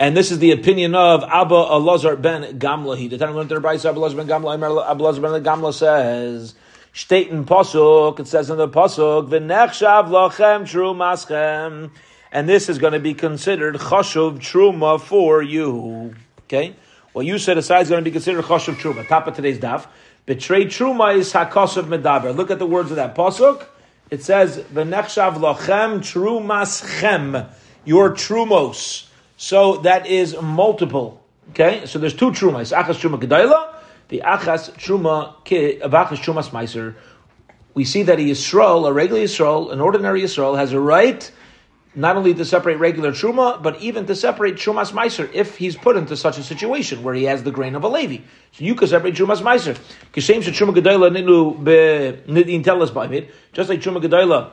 And 0.00 0.16
this 0.16 0.30
is 0.30 0.38
the 0.38 0.52
opinion 0.52 0.94
of 0.94 1.22
Abba 1.24 1.54
Elazar 1.54 2.20
ben 2.20 2.58
Gamla. 2.58 2.96
He 2.96 3.06
the 3.06 3.18
time 3.18 3.34
learned 3.34 3.50
their 3.50 3.58
Abba 3.58 3.76
Elazar 3.76 4.16
ben 4.16 4.26
Gamla. 4.26 4.54
Abba 4.54 5.02
Elazar 5.04 5.20
ben 5.20 5.44
Gamla 5.44 5.74
says, 5.74 6.54
State 6.94 7.30
Pasuk, 7.30 8.18
it 8.18 8.26
says 8.26 8.48
in 8.48 8.56
the 8.56 8.66
Pasuk, 8.66 9.28
V'nechshav 9.28 10.08
lachem 10.08 10.62
trumaschem. 10.62 11.90
And 12.32 12.48
this 12.48 12.70
is 12.70 12.78
going 12.78 12.94
to 12.94 12.98
be 12.98 13.12
considered 13.12 13.74
chashuv 13.74 14.38
truma 14.38 14.98
for 14.98 15.42
you. 15.42 16.14
Okay? 16.44 16.74
what 17.12 17.26
you 17.26 17.36
set 17.36 17.58
aside 17.58 17.82
is 17.82 17.90
going 17.90 18.02
to 18.02 18.10
be 18.10 18.12
considered 18.12 18.42
chashuv 18.46 18.76
truma. 18.76 19.06
Top 19.06 19.26
of 19.26 19.36
today's 19.36 19.58
daf. 19.58 19.86
Betray 20.26 20.64
truma 20.64 21.14
is 21.14 21.30
hakosov 21.34 21.84
medaber. 21.84 22.34
Look 22.34 22.50
at 22.50 22.58
the 22.58 22.64
words 22.64 22.90
of 22.90 22.96
that 22.96 23.14
pasuk. 23.14 23.66
It 24.08 24.24
says 24.24 24.56
v'nechshav 24.72 25.34
lochem 25.34 25.98
trumaschem, 25.98 27.50
your 27.84 28.12
trumos. 28.12 29.08
So 29.40 29.78
that 29.78 30.06
is 30.06 30.38
multiple. 30.38 31.24
Okay, 31.52 31.86
so 31.86 31.98
there's 31.98 32.12
two 32.12 32.30
trumas. 32.30 32.76
Achas 32.76 32.96
truma 33.00 33.18
gedayla, 33.18 33.74
the 34.08 34.20
achas 34.22 34.70
truma 34.72 35.34
achas 35.46 36.18
trumas 36.18 36.50
meiser. 36.50 36.94
We 37.72 37.86
see 37.86 38.02
that 38.02 38.18
a 38.18 38.22
Yisrael, 38.22 38.86
a 38.86 38.92
regular 38.92 39.22
Yisrael, 39.22 39.72
an 39.72 39.80
ordinary 39.80 40.20
Yisrael, 40.20 40.58
has 40.58 40.74
a 40.74 40.78
right 40.78 41.32
not 41.94 42.16
only 42.16 42.34
to 42.34 42.44
separate 42.44 42.76
regular 42.76 43.12
truma, 43.12 43.62
but 43.62 43.80
even 43.80 44.04
to 44.06 44.14
separate 44.14 44.56
trumas 44.56 44.92
meiser 44.92 45.32
if 45.32 45.56
he's 45.56 45.74
put 45.74 45.96
into 45.96 46.18
such 46.18 46.36
a 46.36 46.42
situation 46.42 47.02
where 47.02 47.14
he 47.14 47.24
has 47.24 47.42
the 47.42 47.50
grain 47.50 47.74
of 47.74 47.82
a 47.82 47.88
Levi. 47.88 48.22
So 48.52 48.64
you 48.64 48.74
can 48.74 48.88
separate 48.88 49.14
trumas 49.14 49.40
meiser. 49.40 49.74
Truma. 50.12 50.74
Just 53.54 53.70
like 53.70 53.80
truma 53.80 54.02
gedayla, 54.02 54.50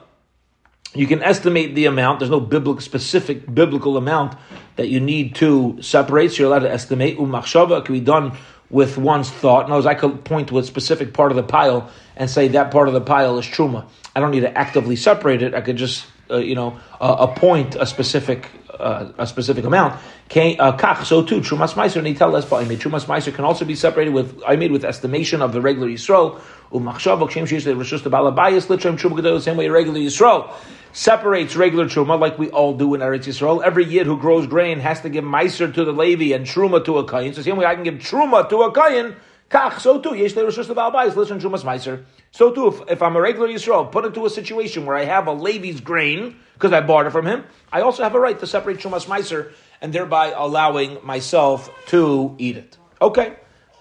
you 0.97 1.07
can 1.07 1.21
estimate 1.23 1.75
the 1.75 1.85
amount. 1.85 2.19
There's 2.19 2.31
no 2.31 2.39
biblical 2.39 2.81
specific 2.81 3.53
biblical 3.53 3.97
amount 3.97 4.37
that 4.75 4.89
you 4.89 4.99
need 4.99 5.35
to 5.35 5.81
separate. 5.81 6.31
So 6.31 6.43
you're 6.43 6.47
allowed 6.47 6.67
to 6.67 6.71
estimate. 6.71 7.17
Umachshava 7.17 7.83
can 7.85 7.93
be 7.93 8.01
done 8.01 8.37
with 8.69 8.97
one's 8.97 9.29
thought. 9.29 9.69
Knows 9.69 9.85
I 9.85 9.95
could 9.95 10.23
point 10.23 10.49
to 10.49 10.59
a 10.59 10.63
specific 10.63 11.13
part 11.13 11.31
of 11.31 11.37
the 11.37 11.43
pile 11.43 11.89
and 12.15 12.29
say 12.29 12.49
that 12.49 12.71
part 12.71 12.87
of 12.87 12.93
the 12.93 13.01
pile 13.01 13.37
is 13.37 13.45
truma. 13.45 13.87
I 14.15 14.19
don't 14.19 14.31
need 14.31 14.41
to 14.41 14.57
actively 14.57 14.95
separate 14.95 15.41
it. 15.41 15.53
I 15.53 15.61
could 15.61 15.77
just 15.77 16.05
uh, 16.29 16.37
you 16.37 16.55
know, 16.55 16.77
uh, 16.99 17.15
appoint 17.19 17.75
a 17.75 17.85
specific 17.85 18.49
a 18.79 19.27
specific 19.27 19.65
amount. 19.65 19.93
Uh, 19.93 20.77
kach, 20.77 21.05
so 21.05 21.24
too, 21.24 21.41
Trumas 21.41 21.74
Meiser, 21.74 22.05
he 22.05 22.13
tell 22.13 22.36
us, 22.36 22.46
Trumas 22.46 23.05
Meiser 23.05 23.34
can 23.34 23.46
also 23.46 23.65
be 23.65 23.75
separated 23.75 24.13
with, 24.13 24.41
I 24.46 24.55
made 24.55 24.72
with 24.72 24.86
estimation 24.86 25.41
of 25.41 25.53
the 25.53 25.62
regular 25.62 25.88
Yisrael, 25.88 26.39
umachshav, 26.72 27.19
kshem 27.29 27.48
shish, 27.48 27.63
the 27.63 27.74
balabayas, 28.10 28.67
litram, 28.67 28.98
truma 28.98 29.19
gedol, 29.19 29.38
the 29.38 29.41
same 29.41 29.57
way 29.57 29.69
regular 29.69 30.00
Yisrael 30.00 30.53
separates 30.93 31.55
regular 31.55 31.86
truma 31.86 32.19
like 32.19 32.39
we 32.39 32.50
all 32.50 32.75
do 32.75 32.96
in 32.96 33.01
Eretz 33.01 33.25
Yisrael. 33.25 33.63
Every 33.63 33.86
yid 33.86 34.07
who 34.07 34.17
grows 34.17 34.48
grain 34.48 34.79
has 34.79 35.01
to 35.01 35.10
give 35.10 35.24
meiser 35.24 35.72
to 35.72 35.86
the 35.86 35.91
Levi 35.91 36.36
and 36.36 36.46
truma 36.46 36.84
to 36.86 36.98
a 36.98 37.05
kayin. 37.05 37.36
So 37.36 37.43
same 37.43 37.57
way 37.57 37.65
I 37.65 37.75
can 37.75 37.84
give 37.84 37.96
truma 37.96 38.50
to 38.50 38.63
a 38.63 38.72
kayin, 38.72 39.15
kach, 39.49 39.79
so 39.79 39.99
too, 39.99 40.15
yesh 40.15 40.35
le 40.35 40.43
rishus 40.43 40.67
the 40.67 40.75
balabayas, 40.75 41.11
litram, 41.11 41.39
trumas 41.39 41.63
Meiser. 41.63 42.05
So 42.31 42.51
too, 42.53 42.67
if, 42.67 42.81
if 42.91 43.01
I'm 43.01 43.15
a 43.15 43.21
regular 43.21 43.47
Yisrael, 43.47 43.91
put 43.91 44.05
into 44.05 44.25
a 44.25 44.29
situation 44.29 44.85
where 44.85 44.95
I 44.95 45.05
have 45.05 45.27
a 45.27 45.33
Levi's 45.33 45.81
grain, 45.81 46.35
because 46.53 46.73
I 46.73 46.81
bought 46.81 47.05
it 47.05 47.11
from 47.11 47.25
him, 47.25 47.43
I 47.71 47.81
also 47.81 48.03
have 48.03 48.15
a 48.15 48.19
right 48.19 48.39
to 48.39 48.47
separate 48.47 48.77
Shumas 48.77 49.05
Meiser 49.05 49.53
and 49.81 49.93
thereby 49.93 50.33
allowing 50.35 50.99
myself 51.05 51.69
to 51.87 52.35
eat 52.37 52.57
it. 52.57 52.77
Okay. 53.01 53.35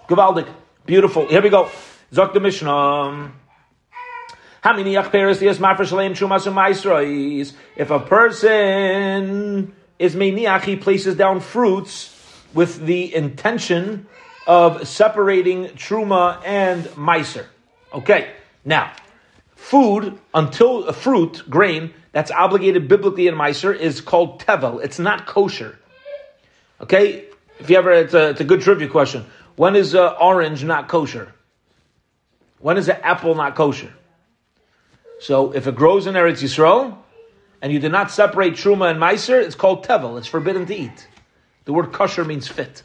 Gavaldik. 0.07 0.47
Beautiful. 0.85 1.27
Here 1.27 1.41
we 1.41 1.49
go. 1.49 1.69
Zok 2.13 2.33
the 2.33 2.39
Mishnah. 2.39 3.31
If 4.63 4.71
a 7.89 7.99
person 7.99 9.73
is 9.99 10.15
meiniach, 10.15 10.63
he 10.63 10.75
places 10.75 11.15
down 11.15 11.39
fruits 11.39 12.43
with 12.53 12.85
the 12.85 13.15
intention 13.15 14.07
of 14.47 14.87
separating 14.87 15.65
truma 15.75 16.41
and 16.43 16.85
meiser. 16.95 17.45
Okay. 17.93 18.31
Now, 18.65 18.91
food 19.55 20.17
until 20.33 20.85
a 20.85 20.93
fruit, 20.93 21.43
grain, 21.49 21.93
that's 22.13 22.31
obligated 22.31 22.87
biblically 22.87 23.27
in 23.27 23.35
Meiser 23.35 23.77
is 23.77 24.01
called 24.01 24.41
tevel. 24.41 24.83
It's 24.83 24.97
not 24.97 25.27
kosher. 25.27 25.77
Okay? 26.81 27.25
If 27.59 27.69
you 27.69 27.77
ever, 27.77 27.91
it's 27.91 28.13
a, 28.13 28.29
it's 28.29 28.41
a 28.41 28.43
good 28.43 28.61
trivia 28.61 28.87
question. 28.87 29.25
When 29.55 29.75
is 29.75 29.93
uh, 29.93 30.15
orange 30.19 30.63
not 30.63 30.87
kosher? 30.87 31.33
When 32.59 32.77
is 32.77 32.89
an 32.89 32.97
apple 33.03 33.35
not 33.35 33.55
kosher? 33.55 33.93
So 35.19 35.51
if 35.53 35.67
it 35.67 35.75
grows 35.75 36.07
in 36.07 36.15
Eretz 36.15 36.41
Yisrael, 36.41 36.97
and 37.61 37.73
you 37.73 37.79
do 37.79 37.89
not 37.89 38.11
separate 38.11 38.53
truma 38.53 38.91
and 38.91 38.99
meiser, 38.99 39.41
it's 39.41 39.55
called 39.55 39.85
tevel. 39.85 40.17
It's 40.17 40.27
forbidden 40.27 40.65
to 40.67 40.75
eat. 40.75 41.07
The 41.65 41.73
word 41.73 41.91
kosher 41.91 42.23
means 42.23 42.47
fit. 42.47 42.83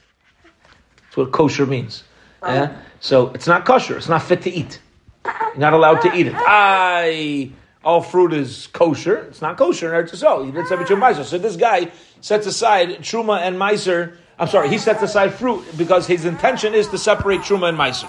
That's 1.13 1.19
what 1.19 1.31
kosher 1.33 1.67
means. 1.67 2.05
Oh. 2.43 2.55
Yeah? 2.55 2.75
So 3.01 3.33
it's 3.35 3.47
not 3.47 3.67
kosher. 3.67 3.99
It's 3.99 4.09
not 4.09 4.23
fit 4.23 4.41
to 4.43 4.51
eat. 4.51 4.81
You're 5.27 5.59
not 5.59 5.75
allowed 5.75 6.01
to 6.01 6.15
eat 6.15 6.27
it. 6.29 6.35
I 6.35 7.51
all 7.85 8.01
fruit 8.01 8.33
is 8.33 8.69
kosher. 8.69 9.17
It's 9.29 9.43
not 9.43 9.59
kosher 9.59 9.95
in 9.95 10.07
Eretz 10.07 10.13
Yisrael. 10.13 10.47
You 10.47 10.53
didn't 10.53 10.69
separate 10.69 10.89
your 10.89 10.97
meiser. 10.97 11.23
So 11.25 11.37
this 11.37 11.57
guy 11.57 11.91
sets 12.23 12.47
aside 12.47 13.01
truma 13.01 13.43
and 13.43 13.57
meiser. 13.57 14.17
I'm 14.39 14.49
sorry, 14.49 14.71
he 14.71 14.79
sets 14.79 15.03
aside 15.03 15.35
fruit 15.35 15.63
because 15.77 16.07
his 16.07 16.25
intention 16.25 16.73
is 16.73 16.89
to 16.89 16.97
separate 16.97 17.41
truma 17.41 17.69
and 17.69 17.77
meiser. 17.77 18.09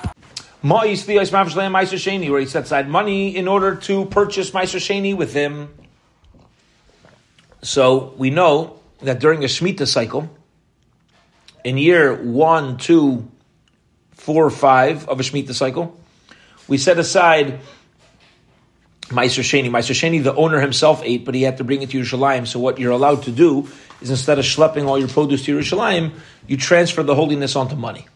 Where 0.62 0.88
he 2.40 2.46
sets 2.46 2.68
aside 2.68 2.88
money 2.88 3.36
in 3.36 3.50
order 3.50 3.76
to 3.76 4.06
purchase 4.06 4.52
meiser 4.52 4.80
sheni 4.80 5.14
with 5.14 5.34
him. 5.34 5.74
So 7.64 8.14
we 8.18 8.30
know 8.30 8.80
that 9.02 9.20
during 9.20 9.44
a 9.44 9.48
Shemitah 9.48 9.90
cycle, 9.90 10.30
in 11.64 11.78
year 11.78 12.14
one, 12.14 12.78
two, 12.78 13.30
four, 14.12 14.50
five 14.50 15.08
of 15.08 15.20
a 15.20 15.24
Shemitah 15.24 15.54
cycle, 15.54 16.00
we 16.68 16.78
set 16.78 16.98
aside 16.98 17.60
Meiser 19.08 19.44
Sheni. 19.44 19.70
Meiser 19.70 19.94
Sheni, 19.94 20.24
the 20.24 20.34
owner 20.36 20.60
himself 20.60 21.02
ate, 21.04 21.26
but 21.26 21.36
he 21.36 21.44
had 21.44 21.58
to 21.58 21.64
bring 21.64 21.82
it 21.82 21.90
to 21.92 22.00
Yerushalayim. 22.00 22.48
So 22.48 22.60
what 22.60 22.80
you're 22.80 22.92
allowed 22.92 23.24
to 23.24 23.32
do 23.32 23.68
is 24.02 24.10
instead 24.10 24.40
of 24.40 24.46
schlepping 24.46 24.88
all 24.88 24.98
your 24.98 25.08
produce 25.08 25.46
to 25.46 25.58
Yerushalayim, 25.58 26.14
you 26.48 26.58
transfer 26.58 27.04
the 27.04 27.16
holiness 27.16 27.56
onto 27.56 27.76
money. 27.76 28.08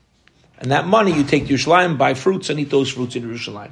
And 0.60 0.72
that 0.72 0.88
money 0.88 1.14
you 1.14 1.24
take 1.24 1.48
to 1.48 1.54
Yerushalayim, 1.54 1.98
buy 1.98 2.14
fruits, 2.14 2.50
and 2.50 2.60
eat 2.60 2.70
those 2.70 2.90
fruits 2.90 3.16
in 3.16 3.24
Yerushalayim. 3.24 3.72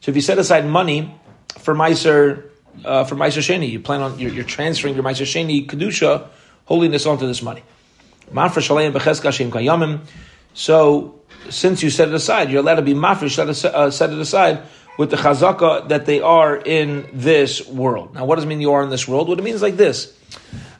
So 0.00 0.10
if 0.10 0.16
you 0.16 0.22
set 0.22 0.38
aside 0.38 0.66
money 0.66 1.14
for 1.58 1.74
Meiser, 1.74 2.50
uh, 2.84 3.04
for 3.04 3.16
Meiser 3.16 3.40
Sheni, 3.40 3.70
you 3.70 3.80
plan 3.80 4.02
on, 4.02 4.18
you're, 4.18 4.32
you're 4.32 4.44
transferring 4.44 4.94
your 4.94 5.04
Meiser 5.04 5.24
Sheni 5.24 5.66
Kedusha, 5.66 6.28
holiness 6.66 7.06
onto 7.06 7.26
this 7.26 7.42
money. 7.42 7.62
So 10.54 11.20
since 11.50 11.82
you 11.82 11.90
set 11.90 12.08
it 12.08 12.14
aside, 12.14 12.50
you're 12.50 12.60
allowed 12.60 12.76
to 12.76 12.82
be 12.82 12.94
mafresh, 12.94 13.54
set, 13.54 13.74
uh, 13.74 13.90
set 13.90 14.10
it 14.10 14.18
aside 14.18 14.62
with 14.98 15.10
the 15.10 15.16
chazaka 15.16 15.88
that 15.88 16.06
they 16.06 16.20
are 16.20 16.56
in 16.56 17.08
this 17.12 17.66
world. 17.66 18.14
Now, 18.14 18.24
what 18.24 18.36
does 18.36 18.44
it 18.44 18.48
mean 18.48 18.60
you 18.60 18.72
are 18.72 18.82
in 18.82 18.90
this 18.90 19.06
world? 19.06 19.28
What 19.28 19.38
it 19.38 19.42
means 19.42 19.62
like 19.62 19.76
this. 19.76 20.16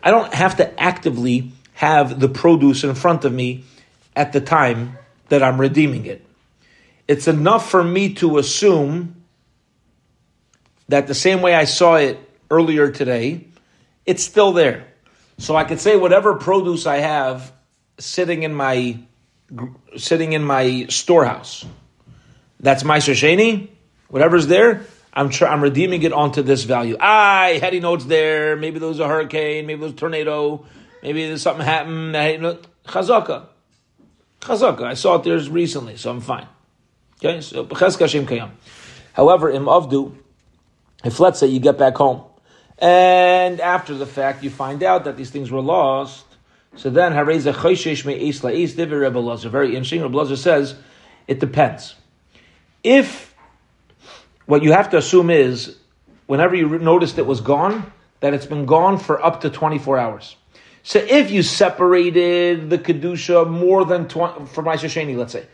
I 0.03 0.11
don't 0.11 0.33
have 0.33 0.57
to 0.57 0.81
actively 0.81 1.53
have 1.75 2.19
the 2.21 2.29
produce 2.29 2.85
in 2.85 2.95
front 2.95 3.25
of 3.25 3.33
me 3.33 3.65
at 4.15 4.33
the 4.33 4.41
time 4.41 4.97
that 5.29 5.43
I'm 5.43 5.61
redeeming 5.61 6.07
it. 6.07 6.25
It's 7.07 7.29
enough 7.29 7.71
for 7.71 7.85
me 7.85 8.15
to 8.15 8.38
assume 8.38 9.25
that 10.88 11.07
the 11.07 11.15
same 11.15 11.43
way 11.43 11.55
I 11.55 11.65
saw 11.65 11.97
it 11.97 12.19
earlier 12.50 12.91
today, 12.91 13.47
it's 14.07 14.23
still 14.23 14.53
there. 14.53 14.87
So 15.38 15.55
I 15.57 15.64
could 15.64 15.81
say 15.81 15.97
whatever 15.97 16.35
produce 16.35 16.87
I 16.87 16.99
have 16.99 17.52
sitting 17.99 18.43
in 18.43 18.55
my 18.55 18.99
sitting 19.97 20.33
in 20.33 20.43
my 20.43 20.87
storehouse. 20.88 21.64
That's 22.61 22.85
my 22.85 22.99
Sheni. 22.99 23.69
Whatever's 24.09 24.47
there, 24.47 24.87
I'm 25.12 25.31
tr- 25.31 25.47
I'm 25.47 25.62
redeeming 25.62 26.02
it 26.02 26.12
onto 26.12 26.43
this 26.43 26.64
value. 26.64 26.97
I 27.00 27.59
had 27.61 27.81
know 27.83 27.95
it's 27.95 28.05
there. 28.05 28.57
Maybe 28.57 28.78
there 28.78 28.88
was 28.88 29.00
a 29.00 29.09
hurricane. 29.09 29.66
Maybe 29.66 29.81
there 29.81 29.87
was 29.88 29.93
a 29.93 29.97
tornado. 29.97 30.64
Maybe 31.02 31.26
there's 31.26 31.43
something 31.43 31.64
happened. 31.64 32.14
Chazaka, 32.87 33.47
chazaka. 34.40 34.83
I 34.83 34.95
saw 34.95 35.16
it 35.16 35.25
there 35.25 35.38
recently, 35.50 35.97
so 35.97 36.11
I'm 36.11 36.21
fine. 36.21 36.47
Okay, 37.16 37.40
so. 37.40 37.64
However, 39.12 39.50
im 39.50 39.64
avdu, 39.64 40.14
if 41.05 41.19
let's 41.19 41.40
say 41.40 41.47
you 41.47 41.61
get 41.61 41.78
back 41.78 41.97
home, 41.97 42.23
and 42.78 43.61
after 43.61 43.95
the 43.95 44.06
fact 44.06 44.42
you 44.42 44.50
find 44.50 44.83
out 44.83 45.04
that 45.04 45.16
these 45.16 45.30
things 45.30 45.50
were 45.50 45.61
lost, 45.61 46.25
so 46.76 46.90
then 46.90 47.12
hareza 47.12 47.54
choishesh 47.54 48.04
me 48.04 48.28
Isla 48.28 48.52
is 48.52 48.75
divi 48.75 48.95
Rebbe 48.95 49.18
Lazar. 49.18 49.49
Very 49.49 49.68
interesting. 49.68 50.02
Rebbe 50.02 50.16
Lazar 50.16 50.37
says 50.37 50.75
it 51.26 51.40
depends. 51.40 51.95
If 52.85 53.35
what 54.45 54.62
you 54.62 54.73
have 54.73 54.90
to 54.90 54.99
assume 54.99 55.30
is 55.30 55.76
whenever 56.26 56.54
you 56.54 56.78
noticed 56.78 57.18
it 57.18 57.26
was 57.26 57.40
gone, 57.40 57.92
that 58.21 58.35
it's 58.35 58.47
been 58.47 58.66
gone 58.66 58.99
for 58.99 59.25
up 59.25 59.42
to 59.42 59.50
24 59.50 59.99
hours. 59.99 60.37
So 60.83 61.00
if 61.00 61.30
you 61.30 61.42
separated 61.42 62.71
the 62.71 62.78
Kedusha 62.78 63.49
more 63.49 63.85
than 63.85 64.06
20, 64.06 64.47
for 64.47 64.62
Ma'aser 64.62 64.88
Sheni, 64.88 65.16
let's 65.16 65.33
say, 65.33 65.47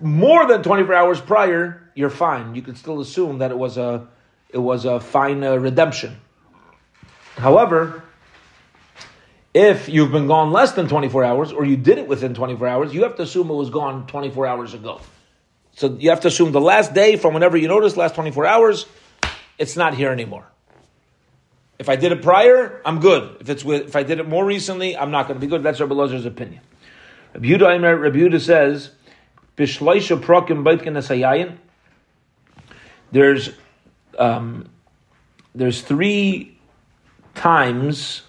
more 0.00 0.46
than 0.46 0.62
24 0.62 0.94
hours 0.94 1.20
prior, 1.20 1.90
you're 1.94 2.10
fine. 2.10 2.54
You 2.54 2.62
can 2.62 2.74
still 2.74 3.00
assume 3.00 3.38
that 3.38 3.50
it 3.50 3.58
was 3.58 3.76
a, 3.76 4.08
it 4.48 4.58
was 4.58 4.84
a 4.84 4.98
fine 4.98 5.44
uh, 5.44 5.56
redemption. 5.56 6.16
However, 7.40 8.04
if 9.52 9.88
you've 9.88 10.12
been 10.12 10.26
gone 10.26 10.52
less 10.52 10.72
than 10.72 10.88
24 10.88 11.24
hours, 11.24 11.52
or 11.52 11.64
you 11.64 11.76
did 11.76 11.98
it 11.98 12.06
within 12.06 12.34
24 12.34 12.68
hours, 12.68 12.94
you 12.94 13.02
have 13.02 13.16
to 13.16 13.22
assume 13.22 13.50
it 13.50 13.54
was 13.54 13.70
gone 13.70 14.06
24 14.06 14.46
hours 14.46 14.74
ago. 14.74 15.00
So 15.74 15.96
you 15.98 16.10
have 16.10 16.20
to 16.20 16.28
assume 16.28 16.52
the 16.52 16.60
last 16.60 16.94
day 16.94 17.16
from 17.16 17.34
whenever 17.34 17.56
you 17.56 17.68
notice, 17.68 17.96
last 17.96 18.14
24 18.14 18.46
hours, 18.46 18.86
it's 19.58 19.76
not 19.76 19.94
here 19.94 20.10
anymore. 20.10 20.46
If 21.78 21.88
I 21.88 21.96
did 21.96 22.12
it 22.12 22.22
prior, 22.22 22.82
I'm 22.84 23.00
good. 23.00 23.38
If 23.40 23.48
it's 23.48 23.64
with, 23.64 23.88
if 23.88 23.96
I 23.96 24.02
did 24.02 24.20
it 24.20 24.28
more 24.28 24.44
recently, 24.44 24.96
I'm 24.96 25.10
not 25.10 25.26
going 25.26 25.40
to 25.40 25.44
be 25.44 25.50
good. 25.50 25.62
That's 25.62 25.80
Rabbi 25.80 25.94
Lozer's 25.94 26.26
opinion. 26.26 26.60
Rabbi 27.34 28.38
says, 28.38 28.90
"Bishloisha 29.56 30.20
prokim 30.20 30.62
baitkin 30.62 30.98
esayayin." 30.98 31.56
there's 33.12 33.50
um, 34.18 34.68
there's 35.54 35.82
three 35.82 36.58
times 37.40 38.22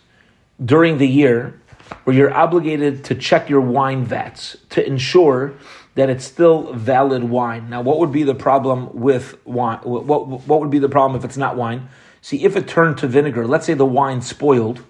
during 0.64 0.98
the 0.98 1.08
year 1.08 1.60
where 2.06 2.16
you're 2.16 2.34
obligated 2.34 3.04
to 3.04 3.16
check 3.16 3.50
your 3.50 3.60
wine 3.60 4.06
vats 4.06 4.56
to 4.70 4.86
ensure 4.86 5.54
that 5.96 6.10
it's 6.10 6.24
still 6.24 6.72
valid 6.74 7.26
wine. 7.26 7.70
Now, 7.70 7.82
what 7.82 8.00
would 8.00 8.14
be 8.14 8.24
the 8.24 8.34
problem 8.34 8.90
with 8.94 9.36
wine? 9.46 9.80
What, 9.84 10.28
what 10.28 10.62
would 10.62 10.70
be 10.70 10.80
the 10.80 10.88
problem 10.88 11.20
if 11.20 11.26
it's 11.26 11.36
not 11.36 11.58
wine? 11.58 11.90
See, 12.22 12.46
if 12.46 12.56
it 12.56 12.70
turned 12.70 13.00
to 13.00 13.08
vinegar, 13.08 13.46
let's 13.46 13.66
say 13.66 13.74
the 13.74 13.86
wine 13.86 14.22
spoiled, 14.22 14.82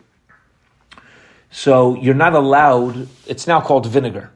so 1.50 1.96
you're 1.96 2.14
not 2.14 2.36
allowed, 2.36 3.08
it's 3.26 3.48
now 3.48 3.60
called 3.60 3.88
vinegar. 3.88 4.30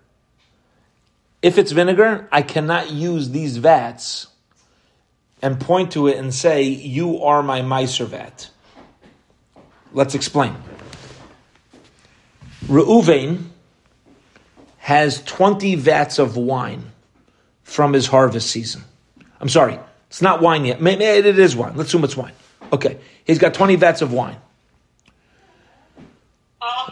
If 1.44 1.60
it's 1.60 1.72
vinegar, 1.72 2.28
I 2.32 2.42
cannot 2.42 2.90
use 2.90 3.30
these 3.30 3.58
vats 3.58 4.28
and 5.44 5.60
point 5.60 5.92
to 5.92 6.08
it 6.08 6.18
and 6.18 6.34
say, 6.34 6.64
You 6.64 7.22
are 7.22 7.44
my 7.44 7.62
Meiser 7.62 8.08
vat. 8.08 8.50
Let's 9.96 10.14
explain. 10.14 10.54
Reuven 12.66 13.46
has 14.78 15.24
20 15.24 15.76
vats 15.76 16.20
of 16.20 16.36
wine 16.36 16.92
from 17.64 17.94
his 17.94 18.06
harvest 18.06 18.52
season. 18.52 18.84
I'm 19.40 19.48
sorry, 19.48 19.80
it's 20.10 20.22
not 20.22 20.42
wine 20.42 20.66
yet. 20.66 20.82
Maybe 20.82 21.06
it 21.06 21.26
is 21.40 21.56
wine. 21.56 21.78
Let's 21.78 21.90
assume 21.90 22.04
it's 22.04 22.18
wine. 22.18 22.34
Okay, 22.74 23.00
he's 23.24 23.40
got 23.40 23.54
20 23.54 23.78
vats 23.78 24.02
of 24.02 24.12
wine. 24.12 24.36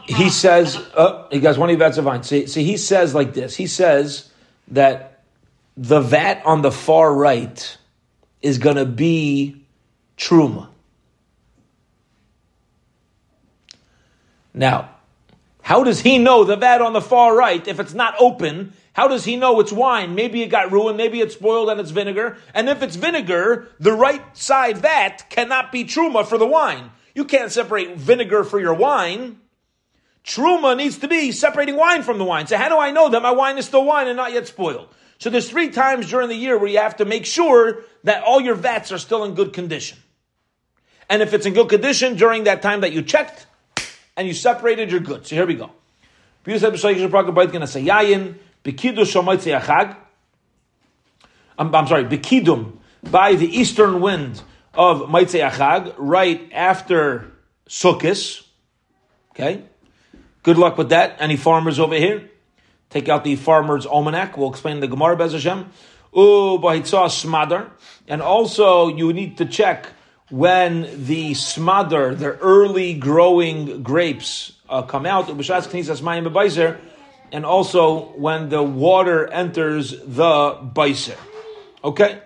He 0.06 0.30
says, 0.30 0.78
uh, 0.96 1.28
he 1.30 1.42
got 1.42 1.56
20 1.56 1.76
vats 1.76 1.98
of 1.98 2.06
wine. 2.06 2.24
See, 2.24 2.48
see, 2.48 2.64
he 2.64 2.78
says 2.78 3.14
like 3.14 3.34
this. 3.34 3.54
He 3.54 3.68
says 3.68 4.32
that 4.70 5.24
the 5.76 6.00
vat 6.00 6.42
on 6.46 6.62
the 6.62 6.72
far 6.72 7.14
right 7.14 7.78
is 8.42 8.60
going 8.60 8.78
to 8.78 8.86
be 8.86 9.66
truma. 10.18 10.70
Now, 14.54 14.90
how 15.62 15.84
does 15.84 16.02
he 16.02 16.18
know 16.18 16.44
the 16.44 16.56
vat 16.56 16.82
on 16.82 16.94
the 16.94 17.02
far 17.02 17.36
right, 17.36 17.66
if 17.68 17.80
it's 17.80 17.94
not 17.94 18.16
open, 18.20 18.74
how 18.94 19.08
does 19.08 19.26
he 19.26 19.38
know 19.38 19.60
it's 19.60 19.72
wine? 19.72 20.14
Maybe 20.14 20.44
it 20.44 20.50
got 20.50 20.72
ruined, 20.72 20.98
maybe 20.98 21.20
it's 21.20 21.34
spoiled 21.34 21.70
and 21.70 21.80
it's 21.80 21.90
vinegar. 21.90 22.38
And 22.54 22.70
if 22.70 22.84
it's 22.84 22.96
vinegar, 22.96 23.70
the 23.80 23.94
right 23.94 24.22
side 24.38 24.78
vat 24.78 25.30
cannot 25.30 25.72
be 25.72 25.84
truma 25.84 26.26
for 26.26 26.38
the 26.38 26.46
wine. 26.46 26.92
You 27.16 27.26
can't 27.26 27.52
separate 27.52 27.98
vinegar 27.98 28.44
for 28.44 28.60
your 28.60 28.74
wine. 28.74 29.40
Truma 30.24 30.78
needs 30.78 31.00
to 31.00 31.08
be 31.08 31.32
separating 31.32 31.76
wine 31.76 32.04
from 32.04 32.18
the 32.18 32.24
wine. 32.24 32.48
So 32.48 32.58
how 32.58 32.70
do 32.70 32.78
I 32.78 32.92
know 32.92 33.10
that 33.10 33.22
my 33.22 33.32
wine 33.32 33.58
is 33.58 33.66
still 33.66 33.84
wine 33.84 34.08
and 34.08 34.18
not 34.18 34.32
yet 34.32 34.48
spoiled? 34.48 34.90
So 35.18 35.30
there's 35.30 35.50
three 35.50 35.70
times 35.70 36.10
during 36.10 36.30
the 36.30 36.36
year 36.36 36.58
where 36.58 36.70
you 36.70 36.80
have 36.80 36.98
to 36.98 37.06
make 37.06 37.26
sure 37.26 37.84
that 38.04 38.24
all 38.24 38.42
your 38.42 38.56
vats 38.56 38.92
are 38.92 38.98
still 38.98 39.24
in 39.24 39.36
good 39.36 39.54
condition. 39.54 39.98
And 41.10 41.22
if 41.22 41.34
it's 41.34 41.46
in 41.46 41.54
good 41.54 41.70
condition 41.70 42.16
during 42.16 42.44
that 42.46 42.62
time 42.62 42.82
that 42.82 42.94
you 42.94 43.02
checked 43.02 43.48
and 44.16 44.28
you 44.28 44.34
separated, 44.34 44.92
your 44.92 45.00
goods. 45.00 45.30
So 45.30 45.36
here 45.36 45.46
we 45.46 45.56
go. 45.56 45.72
I'm, 51.58 51.74
I'm 51.74 51.88
sorry, 51.88 52.06
Bekidum, 52.06 52.78
by 53.04 53.36
the 53.36 53.48
eastern 53.48 54.02
wind 54.02 54.42
of 54.74 55.02
Maitzei 55.02 55.48
Achag, 55.50 55.94
right 55.98 56.50
after 56.52 57.32
Sukkot. 57.68 58.46
Okay? 59.32 59.64
Good 60.44 60.58
luck 60.58 60.78
with 60.78 60.90
that. 60.90 61.16
Any 61.20 61.38
farmers 61.38 61.80
over 61.80 61.96
here? 61.96 62.30
Take 62.90 63.10
out 63.10 63.24
the 63.24 63.36
farmer's 63.36 63.86
almanac. 63.86 64.38
We'll 64.38 64.50
explain 64.50 64.80
the 64.80 64.88
Gemara 64.88 65.16
Bez 65.18 65.34
Hashem. 65.34 65.72
smadar. 66.14 67.72
And 68.08 68.22
also, 68.22 68.90
you 68.90 69.14
need 69.14 69.38
to 69.38 69.46
check 69.46 69.88
when 70.34 71.06
the 71.06 71.34
smadar, 71.34 72.18
the 72.18 72.36
early 72.40 72.96
growing 72.96 73.84
grapes, 73.84 74.54
uh, 74.68 74.82
come 74.82 75.06
out. 75.06 75.30
And 77.32 77.46
also 77.46 78.00
when 78.18 78.50
the 78.50 78.64
water 78.64 79.28
enters 79.28 79.92
the 79.92 80.58
baiser. 80.74 81.18
Okay? 81.84 82.22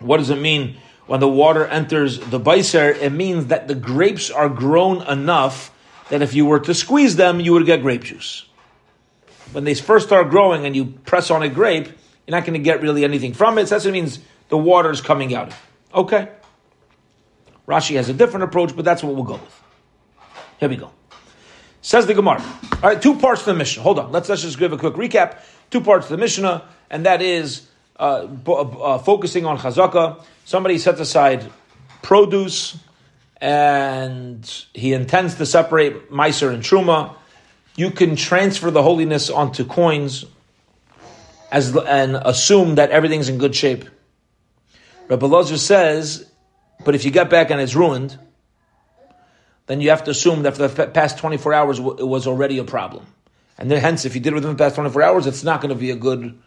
What 0.00 0.16
does 0.16 0.30
it 0.30 0.40
mean 0.40 0.78
when 1.06 1.20
the 1.20 1.28
water 1.28 1.66
enters 1.66 2.18
the 2.18 2.40
baiser? 2.40 2.96
It 2.96 3.10
means 3.10 3.46
that 3.46 3.68
the 3.68 3.74
grapes 3.74 4.30
are 4.30 4.48
grown 4.48 5.06
enough 5.06 5.70
that 6.08 6.22
if 6.22 6.34
you 6.34 6.46
were 6.46 6.60
to 6.60 6.72
squeeze 6.72 7.16
them, 7.16 7.40
you 7.40 7.52
would 7.52 7.66
get 7.66 7.82
grape 7.82 8.04
juice 8.04 8.46
when 9.54 9.64
they 9.64 9.74
first 9.74 10.06
start 10.06 10.30
growing 10.30 10.66
and 10.66 10.74
you 10.74 10.86
press 10.86 11.30
on 11.30 11.42
a 11.42 11.48
grape, 11.48 11.86
you're 12.26 12.36
not 12.36 12.44
going 12.44 12.54
to 12.54 12.64
get 12.64 12.82
really 12.82 13.04
anything 13.04 13.32
from 13.32 13.58
it. 13.58 13.68
So 13.68 13.74
that's 13.74 13.84
what 13.84 13.90
it 13.90 13.92
means 13.92 14.18
the 14.48 14.58
water 14.58 14.90
is 14.90 15.00
coming 15.00 15.34
out. 15.34 15.52
Okay. 15.94 16.28
Rashi 17.66 17.96
has 17.96 18.08
a 18.08 18.12
different 18.12 18.44
approach, 18.44 18.74
but 18.76 18.84
that's 18.84 19.02
what 19.02 19.14
we'll 19.14 19.24
go 19.24 19.34
with. 19.34 19.62
Here 20.60 20.68
we 20.68 20.76
go. 20.76 20.90
Says 21.82 22.06
the 22.06 22.14
Gemara. 22.14 22.42
All 22.82 22.90
right, 22.90 23.00
two 23.00 23.18
parts 23.18 23.40
to 23.44 23.52
the 23.52 23.54
Mishnah. 23.54 23.82
Hold 23.82 23.98
on. 23.98 24.12
Let's, 24.12 24.28
let's 24.28 24.42
just 24.42 24.58
give 24.58 24.72
a 24.72 24.78
quick 24.78 24.94
recap. 24.94 25.38
Two 25.70 25.80
parts 25.80 26.06
to 26.06 26.16
the 26.16 26.18
Mishnah, 26.18 26.66
and 26.90 27.06
that 27.06 27.20
is 27.22 27.66
uh, 27.98 28.26
uh, 28.46 28.98
focusing 28.98 29.44
on 29.46 29.58
chazaka. 29.58 30.22
Somebody 30.44 30.78
sets 30.78 31.00
aside 31.00 31.50
produce, 32.02 32.78
and 33.40 34.64
he 34.72 34.92
intends 34.92 35.36
to 35.36 35.46
separate 35.46 36.10
Meiser 36.10 36.52
and 36.52 36.62
Truma 36.62 37.16
you 37.76 37.90
can 37.90 38.16
transfer 38.16 38.70
the 38.70 38.82
holiness 38.82 39.30
onto 39.30 39.64
coins 39.64 40.24
as 41.50 41.76
and 41.76 42.16
assume 42.16 42.76
that 42.76 42.90
everything's 42.90 43.28
in 43.28 43.38
good 43.38 43.54
shape. 43.54 43.84
Rabbi 45.08 45.26
Lozer 45.26 45.58
says, 45.58 46.30
but 46.84 46.94
if 46.94 47.04
you 47.04 47.10
get 47.10 47.30
back 47.30 47.50
and 47.50 47.60
it's 47.60 47.74
ruined, 47.74 48.18
then 49.66 49.80
you 49.80 49.90
have 49.90 50.04
to 50.04 50.10
assume 50.10 50.42
that 50.42 50.56
for 50.56 50.68
the 50.68 50.86
past 50.86 51.18
24 51.18 51.54
hours 51.54 51.78
it 51.78 52.06
was 52.06 52.26
already 52.26 52.58
a 52.58 52.64
problem. 52.64 53.06
And 53.56 53.70
then, 53.70 53.80
hence, 53.80 54.04
if 54.04 54.14
you 54.14 54.20
did 54.20 54.32
it 54.32 54.34
within 54.34 54.50
the 54.50 54.56
past 54.56 54.74
24 54.74 55.02
hours, 55.02 55.26
it's 55.26 55.44
not 55.44 55.60
going 55.60 55.72
to 55.72 55.78
be 55.78 55.90
a 55.90 55.96
good 55.96 56.38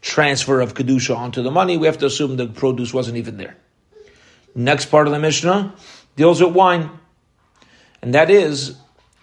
transfer 0.00 0.60
of 0.60 0.74
Kedusha 0.74 1.16
onto 1.16 1.42
the 1.42 1.50
money. 1.50 1.76
We 1.76 1.86
have 1.86 1.98
to 1.98 2.06
assume 2.06 2.36
the 2.36 2.46
produce 2.46 2.94
wasn't 2.94 3.16
even 3.16 3.36
there. 3.36 3.56
Next 4.54 4.86
part 4.86 5.06
of 5.06 5.12
the 5.12 5.18
Mishnah 5.18 5.74
deals 6.14 6.40
with 6.40 6.54
wine. 6.54 6.90
And 8.00 8.14
that 8.14 8.30
is 8.30 8.76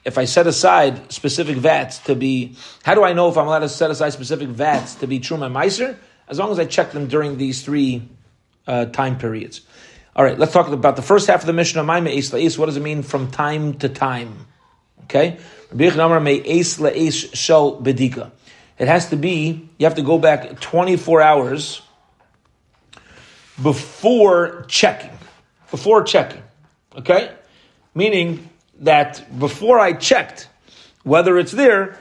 if 0.06 0.18
I 0.18 0.26
set 0.26 0.48
aside 0.48 1.12
specific 1.12 1.58
vats 1.58 2.00
to 2.00 2.16
be, 2.16 2.56
how 2.84 2.94
do 2.94 3.04
I 3.04 3.14
know 3.14 3.30
if 3.30 3.38
I'm 3.38 3.48
allowed 3.48 3.60
to 3.60 3.70
set 3.70 3.90
aside 3.90 4.10
specific 4.12 4.50
vats 4.50 4.96
to 4.96 5.08
be 5.08 5.20
Truma 5.20 5.52
Meiser? 5.52 5.98
As 6.28 6.38
long 6.38 6.52
as 6.52 6.60
I 6.60 6.66
check 6.66 6.92
them 6.92 7.08
during 7.08 7.38
these 7.38 7.64
three 7.64 8.10
uh, 8.68 8.86
time 8.86 9.18
periods. 9.18 9.62
All 10.16 10.24
right, 10.24 10.38
let's 10.38 10.54
talk 10.54 10.68
about 10.68 10.96
the 10.96 11.02
first 11.02 11.26
half 11.26 11.40
of 11.42 11.48
the 11.48 11.54
mission 11.54 11.80
of 11.80 11.88
my 11.88 12.00
Mishnah. 12.00 12.40
What 12.60 12.68
does 12.68 12.78
it 12.78 12.84
mean 12.84 13.02
from 13.02 13.32
time 13.32 13.74
to 13.80 13.90
time? 13.90 14.46
Okay, 15.06 15.40
it 15.72 15.94
has 18.80 19.10
to 19.10 19.16
be. 19.16 19.70
You 19.78 19.86
have 19.86 19.96
to 19.96 20.04
go 20.04 20.20
back 20.20 20.60
24 20.60 21.22
hours 21.22 21.82
before 23.62 24.66
checking. 24.68 25.18
Before 25.72 26.04
checking. 26.04 26.44
Okay, 26.96 27.34
meaning 27.96 28.50
that 28.82 29.40
before 29.40 29.80
I 29.80 29.94
checked 29.94 30.48
whether 31.04 31.40
it's 31.40 31.52
there, 31.52 31.98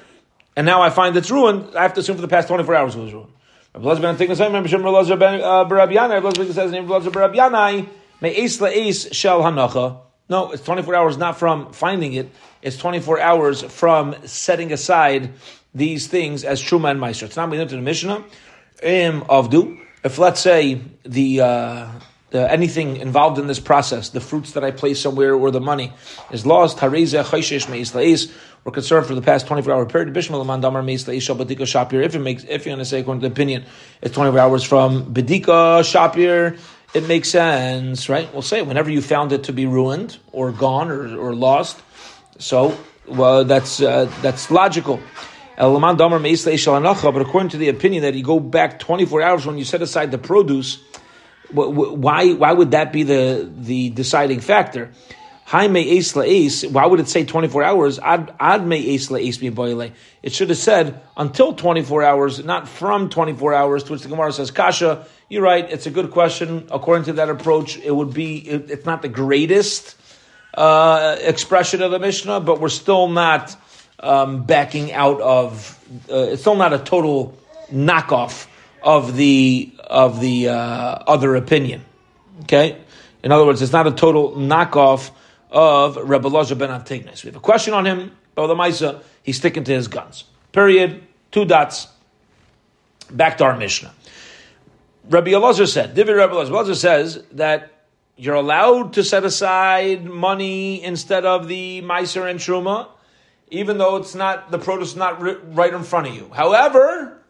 and 0.54 0.66
now 0.66 0.82
I 0.82 0.90
find 0.90 1.16
it's 1.16 1.30
ruined, 1.30 1.74
I 1.74 1.82
have 1.82 1.94
to 1.94 2.00
assume 2.00 2.16
for 2.16 2.22
the 2.22 2.28
past 2.28 2.48
24 2.48 2.74
hours 2.74 2.94
it 2.94 3.00
was 3.00 3.12
ruined. 3.12 3.32
Rabbi 3.74 3.86
Lazar 3.86 4.02
ben 4.02 4.16
Tikna 4.16 4.36
Sayyid, 4.36 4.52
Rabbi 4.52 4.90
Lazar 4.90 5.16
ben 5.16 5.40
uh, 5.40 5.64
Yanai, 5.64 6.22
Rabbi 6.22 6.28
Lazar 6.28 6.52
says, 6.52 6.72
Rabbi 6.72 6.86
Lazar 6.86 7.10
ben 7.10 7.32
Yanai, 7.32 7.88
may 8.22 8.34
ace 8.34 8.60
la 8.60 8.68
ace 8.68 9.14
shel 9.14 9.42
hanacha. 9.42 9.98
No, 10.30 10.52
it's 10.52 10.62
24 10.62 10.94
hours 10.94 11.18
not 11.18 11.38
from 11.38 11.72
finding 11.72 12.14
it, 12.14 12.30
it's 12.62 12.78
24 12.78 13.20
hours 13.20 13.62
from 13.62 14.14
setting 14.26 14.72
aside 14.72 15.34
these 15.74 16.06
things 16.06 16.44
as 16.44 16.62
truma 16.62 16.92
and 16.92 17.00
meiser. 17.00 17.24
It's 17.24 17.36
not 17.36 17.50
we 17.50 17.58
into 17.58 17.76
the 17.76 17.82
Mishnah. 17.82 18.24
Im 18.82 19.20
avdu. 19.22 19.78
If 20.04 20.18
let's 20.18 20.40
say 20.40 20.80
the 21.04 21.40
uh, 21.40 21.88
the, 22.32 22.50
anything 22.50 22.96
involved 22.96 23.38
in 23.38 23.46
this 23.46 23.60
process, 23.60 24.08
the 24.08 24.20
fruits 24.20 24.52
that 24.52 24.64
I 24.64 24.70
place 24.70 25.00
somewhere 25.00 25.34
or 25.34 25.50
the 25.50 25.60
money 25.60 25.92
is 26.30 26.46
lost. 26.46 26.80
We're 28.64 28.70
concerned 28.70 29.06
for 29.06 29.14
the 29.14 29.22
past 29.22 29.46
24 29.48 29.72
hour 29.72 29.86
period. 29.86 30.16
If 30.16 32.14
it 32.14 32.18
makes, 32.20 32.44
if 32.44 32.64
you're 32.64 32.74
going 32.74 32.78
to 32.78 32.84
say 32.84 33.00
according 33.00 33.20
to 33.20 33.28
the 33.28 33.32
opinion, 33.32 33.64
it's 34.00 34.14
24 34.14 34.38
hours 34.38 34.62
from 34.62 35.12
Bedika 35.12 35.82
Shapir, 35.82 36.58
it 36.94 37.06
makes 37.08 37.30
sense, 37.30 38.08
right? 38.08 38.32
We'll 38.32 38.42
say 38.42 38.62
whenever 38.62 38.90
you 38.90 39.00
found 39.02 39.32
it 39.32 39.44
to 39.44 39.52
be 39.52 39.66
ruined 39.66 40.18
or 40.32 40.52
gone 40.52 40.90
or, 40.90 41.16
or 41.16 41.34
lost. 41.34 41.80
So, 42.38 42.76
well, 43.06 43.44
that's, 43.44 43.80
uh, 43.80 44.10
that's 44.20 44.50
logical. 44.50 45.00
But 45.56 45.76
according 45.76 47.50
to 47.50 47.58
the 47.58 47.68
opinion 47.68 48.02
that 48.02 48.14
you 48.14 48.24
go 48.24 48.40
back 48.40 48.78
24 48.78 49.22
hours 49.22 49.46
when 49.46 49.58
you 49.58 49.64
set 49.64 49.82
aside 49.82 50.10
the 50.10 50.18
produce, 50.18 50.78
why 51.52 52.32
why 52.32 52.52
would 52.52 52.70
that 52.70 52.92
be 52.92 53.02
the 53.02 53.50
the 53.54 53.90
deciding 53.90 54.40
factor? 54.40 54.90
Why 55.52 55.66
would 56.86 57.00
it 57.00 57.08
say 57.08 57.24
24 57.24 57.62
hours? 57.62 57.98
Ad, 57.98 58.32
It 58.40 60.32
should 60.32 60.48
have 60.48 60.58
said 60.58 61.02
until 61.14 61.52
24 61.52 62.02
hours, 62.02 62.42
not 62.42 62.66
from 62.66 63.10
24 63.10 63.52
hours, 63.52 63.84
to 63.84 63.92
which 63.92 64.00
the 64.00 64.08
Gemara 64.08 64.32
says, 64.32 64.50
Kasha, 64.50 65.06
you're 65.28 65.42
right, 65.42 65.70
it's 65.70 65.84
a 65.84 65.90
good 65.90 66.10
question. 66.10 66.68
According 66.70 67.04
to 67.04 67.12
that 67.14 67.28
approach, 67.28 67.76
it 67.76 67.90
would 67.94 68.14
be, 68.14 68.38
it, 68.38 68.70
it's 68.70 68.86
not 68.86 69.02
the 69.02 69.10
greatest 69.10 69.94
uh, 70.54 71.18
expression 71.20 71.82
of 71.82 71.90
the 71.90 71.98
Mishnah, 71.98 72.40
but 72.40 72.58
we're 72.58 72.70
still 72.70 73.08
not 73.08 73.54
um, 74.00 74.44
backing 74.44 74.90
out 74.90 75.20
of, 75.20 75.78
uh, 76.10 76.30
it's 76.30 76.40
still 76.40 76.56
not 76.56 76.72
a 76.72 76.78
total 76.78 77.36
knockoff 77.70 78.46
of 78.82 79.16
the, 79.16 79.70
of 79.78 80.18
the 80.18 80.48
uh, 80.48 80.54
other 80.54 81.36
opinion. 81.36 81.84
Okay? 82.44 82.78
In 83.22 83.32
other 83.32 83.44
words, 83.44 83.60
it's 83.60 83.72
not 83.72 83.86
a 83.86 83.92
total 83.92 84.32
knockoff 84.32 85.10
of 85.52 85.96
Rebbe 85.96 86.28
Lozer 86.28 86.58
ben 86.58 86.70
Antignes. 86.70 87.22
We 87.22 87.28
have 87.28 87.36
a 87.36 87.40
question 87.40 87.74
on 87.74 87.86
him, 87.86 88.16
but 88.34 88.46
the 88.46 88.54
Maisa, 88.54 89.02
he's 89.22 89.36
sticking 89.36 89.64
to 89.64 89.72
his 89.72 89.86
guns. 89.86 90.24
Period. 90.50 91.02
Two 91.30 91.44
dots. 91.44 91.88
Back 93.10 93.38
to 93.38 93.44
our 93.44 93.56
Mishnah. 93.56 93.92
Rabbi 95.08 95.30
Elazar 95.32 95.68
said, 95.68 95.94
Divi 95.94 96.12
Rabbi 96.12 96.34
Elazar 96.34 96.74
says 96.74 97.22
that 97.32 97.70
you're 98.16 98.34
allowed 98.34 98.94
to 98.94 99.04
set 99.04 99.24
aside 99.24 100.04
money 100.04 100.82
instead 100.82 101.24
of 101.24 101.48
the 101.48 101.82
Meiser 101.82 102.30
and 102.30 102.38
Truma, 102.38 102.88
even 103.50 103.78
though 103.78 103.96
it's 103.96 104.14
not, 104.14 104.50
the 104.50 104.58
produce 104.58 104.90
is 104.90 104.96
not 104.96 105.20
right 105.54 105.72
in 105.72 105.82
front 105.82 106.06
of 106.06 106.14
you. 106.14 106.30
However, 106.32 107.21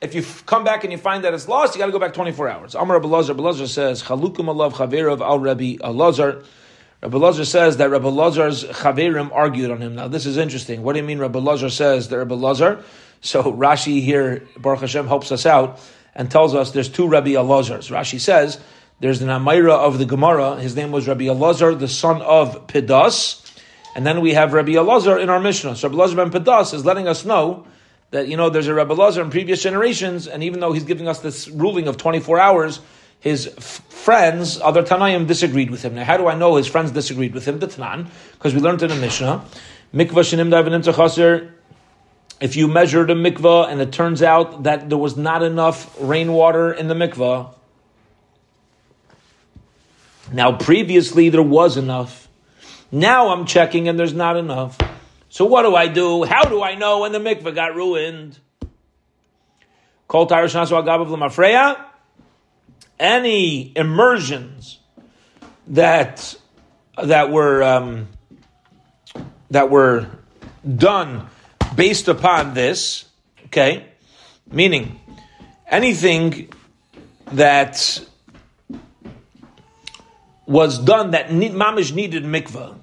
if 0.00 0.14
you 0.14 0.24
come 0.46 0.64
back 0.64 0.84
and 0.84 0.92
you 0.92 0.98
find 0.98 1.24
that 1.24 1.34
it's 1.34 1.48
lost, 1.48 1.74
you 1.74 1.80
got 1.80 1.86
to 1.86 1.92
go 1.92 1.98
back 1.98 2.14
24 2.14 2.48
hours. 2.48 2.74
Amar 2.74 2.98
Rabbi 2.98 3.08
Lazar, 3.08 3.32
Rabbi 3.32 3.42
Lazar 3.42 3.66
says, 3.66 4.02
Chalukum 4.02 4.46
alav 4.46 4.72
chaverav 4.74 5.20
al 5.20 5.40
Rabbi 5.40 5.76
Elazar. 5.76 6.44
Rabbi 7.02 7.16
Lazar 7.16 7.44
says 7.44 7.76
that 7.78 7.90
Rabbi 7.90 8.08
Lazar's 8.08 8.64
chaverim 8.64 9.30
argued 9.32 9.70
on 9.70 9.80
him. 9.80 9.94
Now 9.96 10.08
this 10.08 10.26
is 10.26 10.36
interesting. 10.36 10.82
What 10.82 10.94
do 10.94 11.00
you 11.00 11.06
mean 11.06 11.18
Rabbi 11.18 11.38
Lazar 11.38 11.70
says 11.70 12.08
that 12.08 12.18
Rabbi 12.18 12.34
Lazar? 12.34 12.82
So 13.20 13.42
Rashi 13.44 14.02
here, 14.02 14.46
Baruch 14.56 14.80
Hashem, 14.80 15.06
helps 15.06 15.32
us 15.32 15.46
out 15.46 15.80
and 16.14 16.30
tells 16.30 16.54
us 16.54 16.72
there's 16.72 16.88
two 16.88 17.08
Rabbi 17.08 17.30
Elazars. 17.30 17.90
Rashi 17.90 18.20
says 18.20 18.60
there's 19.00 19.22
an 19.22 19.28
Amora 19.28 19.74
of 19.74 19.98
the 19.98 20.06
Gemara. 20.06 20.56
His 20.56 20.76
name 20.76 20.90
was 20.92 21.06
Rabbi 21.08 21.24
Elazar, 21.24 21.78
the 21.78 21.88
son 21.88 22.22
of 22.22 22.66
Pidas. 22.66 23.44
And 23.94 24.06
then 24.06 24.20
we 24.20 24.34
have 24.34 24.52
Rabbi 24.52 24.72
Elazar 24.72 25.20
in 25.20 25.28
our 25.28 25.40
Mishnah. 25.40 25.76
So 25.76 25.88
Rabbi 25.88 26.00
Elazar 26.00 26.30
ben 26.30 26.42
Pidas 26.42 26.74
is 26.74 26.84
letting 26.84 27.08
us 27.08 27.24
know 27.24 27.66
that, 28.10 28.28
you 28.28 28.36
know, 28.36 28.48
there's 28.48 28.68
a 28.68 28.74
Rabbi 28.74 28.94
Elazar 28.94 29.22
in 29.22 29.30
previous 29.30 29.62
generations, 29.62 30.26
and 30.26 30.42
even 30.42 30.60
though 30.60 30.72
he's 30.72 30.84
giving 30.84 31.08
us 31.08 31.20
this 31.20 31.48
ruling 31.48 31.88
of 31.88 31.96
24 31.98 32.38
hours, 32.38 32.80
his 33.20 33.48
f- 33.48 33.82
friends, 33.88 34.60
other 34.60 34.82
Tanaim, 34.82 35.26
disagreed 35.26 35.70
with 35.70 35.82
him. 35.82 35.94
Now, 35.94 36.04
how 36.04 36.16
do 36.16 36.26
I 36.26 36.34
know 36.34 36.56
his 36.56 36.66
friends 36.66 36.90
disagreed 36.90 37.34
with 37.34 37.46
him? 37.46 37.58
The 37.58 37.66
Tanan, 37.66 38.08
because 38.32 38.54
we 38.54 38.60
learned 38.60 38.82
in 38.82 38.88
the 38.88 38.96
Mishnah, 38.96 39.44
mikvah 39.94 40.24
shenim 40.24 40.96
chaser. 40.96 41.54
If 42.40 42.54
you 42.54 42.68
measured 42.68 43.10
a 43.10 43.14
mikvah 43.14 43.68
and 43.68 43.80
it 43.80 43.92
turns 43.92 44.22
out 44.22 44.62
that 44.62 44.88
there 44.88 44.98
was 44.98 45.16
not 45.16 45.42
enough 45.42 45.94
rainwater 46.00 46.72
in 46.72 46.86
the 46.86 46.94
mikvah, 46.94 47.52
now 50.32 50.52
previously 50.52 51.30
there 51.30 51.42
was 51.42 51.76
enough. 51.76 52.28
Now 52.92 53.30
I'm 53.30 53.44
checking 53.44 53.88
and 53.88 53.98
there's 53.98 54.14
not 54.14 54.36
enough. 54.36 54.78
So 55.28 55.44
what 55.44 55.62
do 55.62 55.74
I 55.74 55.88
do? 55.88 56.24
How 56.24 56.44
do 56.44 56.62
I 56.62 56.74
know 56.74 57.00
when 57.00 57.12
the 57.12 57.18
mikvah 57.18 57.54
got 57.54 57.74
ruined? 57.74 58.38
Kol 60.06 60.26
any 62.98 63.72
immersions 63.76 64.78
that 65.68 66.34
that 67.02 67.30
were 67.30 67.62
um, 67.62 68.08
that 69.50 69.70
were 69.70 70.08
done 70.76 71.28
based 71.76 72.08
upon 72.08 72.54
this, 72.54 73.04
okay, 73.46 73.86
meaning 74.50 74.98
anything 75.66 76.52
that 77.32 78.00
was 80.46 80.78
done 80.78 81.10
that 81.10 81.28
mamish 81.28 81.92
needed 81.92 82.24
mikvah, 82.24 82.77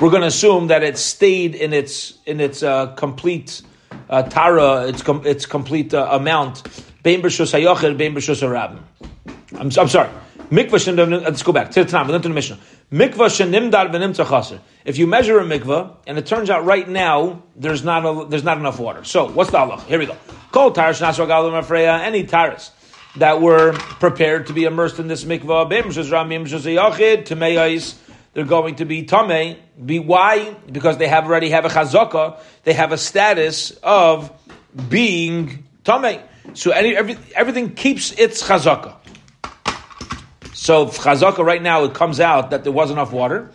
we're 0.00 0.10
going 0.10 0.22
to 0.22 0.28
assume 0.28 0.68
that 0.68 0.82
it 0.82 0.96
stayed 0.96 1.54
in 1.54 1.72
its 1.72 2.18
in 2.24 2.40
its 2.40 2.62
uh, 2.62 2.88
complete 2.94 3.62
uh, 4.08 4.22
tara, 4.22 4.86
its 4.88 5.02
com- 5.02 5.26
its 5.26 5.46
complete 5.46 5.92
uh, 5.92 6.08
amount. 6.10 6.62
Bein 7.02 7.22
b'shus 7.22 7.52
hayochel, 7.52 7.96
bein 7.96 8.14
b'shus 8.14 8.42
I'm, 9.52 9.60
I'm 9.60 9.88
sorry. 9.88 10.08
Mikvah 10.50 11.22
let's 11.22 11.42
go 11.44 11.52
back 11.52 11.70
to 11.70 11.84
the 11.84 11.90
time, 11.90 12.06
we 12.06 12.12
learned 12.12 12.24
in 12.24 12.32
the 12.32 12.34
Mishnah. 12.34 12.58
Mikvah 12.90 13.28
shenimdar 13.28 13.92
v'nimtza 13.92 14.26
chaser. 14.26 14.60
If 14.84 14.98
you 14.98 15.06
measure 15.06 15.38
a 15.38 15.44
mikvah, 15.44 15.94
and 16.06 16.18
it 16.18 16.26
turns 16.26 16.50
out 16.50 16.64
right 16.64 16.88
now, 16.88 17.42
there's 17.54 17.84
not, 17.84 18.04
a, 18.04 18.26
there's 18.28 18.42
not 18.42 18.58
enough 18.58 18.80
water. 18.80 19.04
So, 19.04 19.30
what's 19.30 19.50
the 19.50 19.58
Allah? 19.58 19.80
Here 19.82 19.98
we 19.98 20.06
go. 20.06 20.16
Kol 20.50 20.72
tarish 20.72 21.00
nasra 21.00 21.28
afreya, 21.62 22.00
any 22.00 22.24
taris 22.24 22.70
that 23.16 23.40
were 23.40 23.74
prepared 23.74 24.46
to 24.48 24.52
be 24.52 24.64
immersed 24.64 24.98
in 24.98 25.06
this 25.08 25.24
mikvah, 25.24 25.68
they're 28.32 28.44
going 28.44 28.76
to 28.76 28.84
be 28.84 29.04
tame. 29.04 29.56
Be 29.84 29.98
why? 29.98 30.54
Because 30.70 30.98
they 30.98 31.08
have 31.08 31.24
already 31.24 31.50
have 31.50 31.64
a 31.64 31.68
chazaka. 31.68 32.38
They 32.62 32.72
have 32.74 32.92
a 32.92 32.98
status 32.98 33.72
of 33.82 34.30
being 34.88 35.64
tame. 35.84 36.20
So 36.54 36.70
any, 36.70 36.96
every, 36.96 37.18
everything 37.34 37.74
keeps 37.74 38.12
its 38.12 38.42
chazaka. 38.42 38.96
So 40.54 40.86
chazaka 40.86 41.44
right 41.44 41.62
now 41.62 41.84
it 41.84 41.94
comes 41.94 42.20
out 42.20 42.50
that 42.50 42.62
there 42.64 42.72
was 42.72 42.90
enough 42.90 43.12
water. 43.12 43.50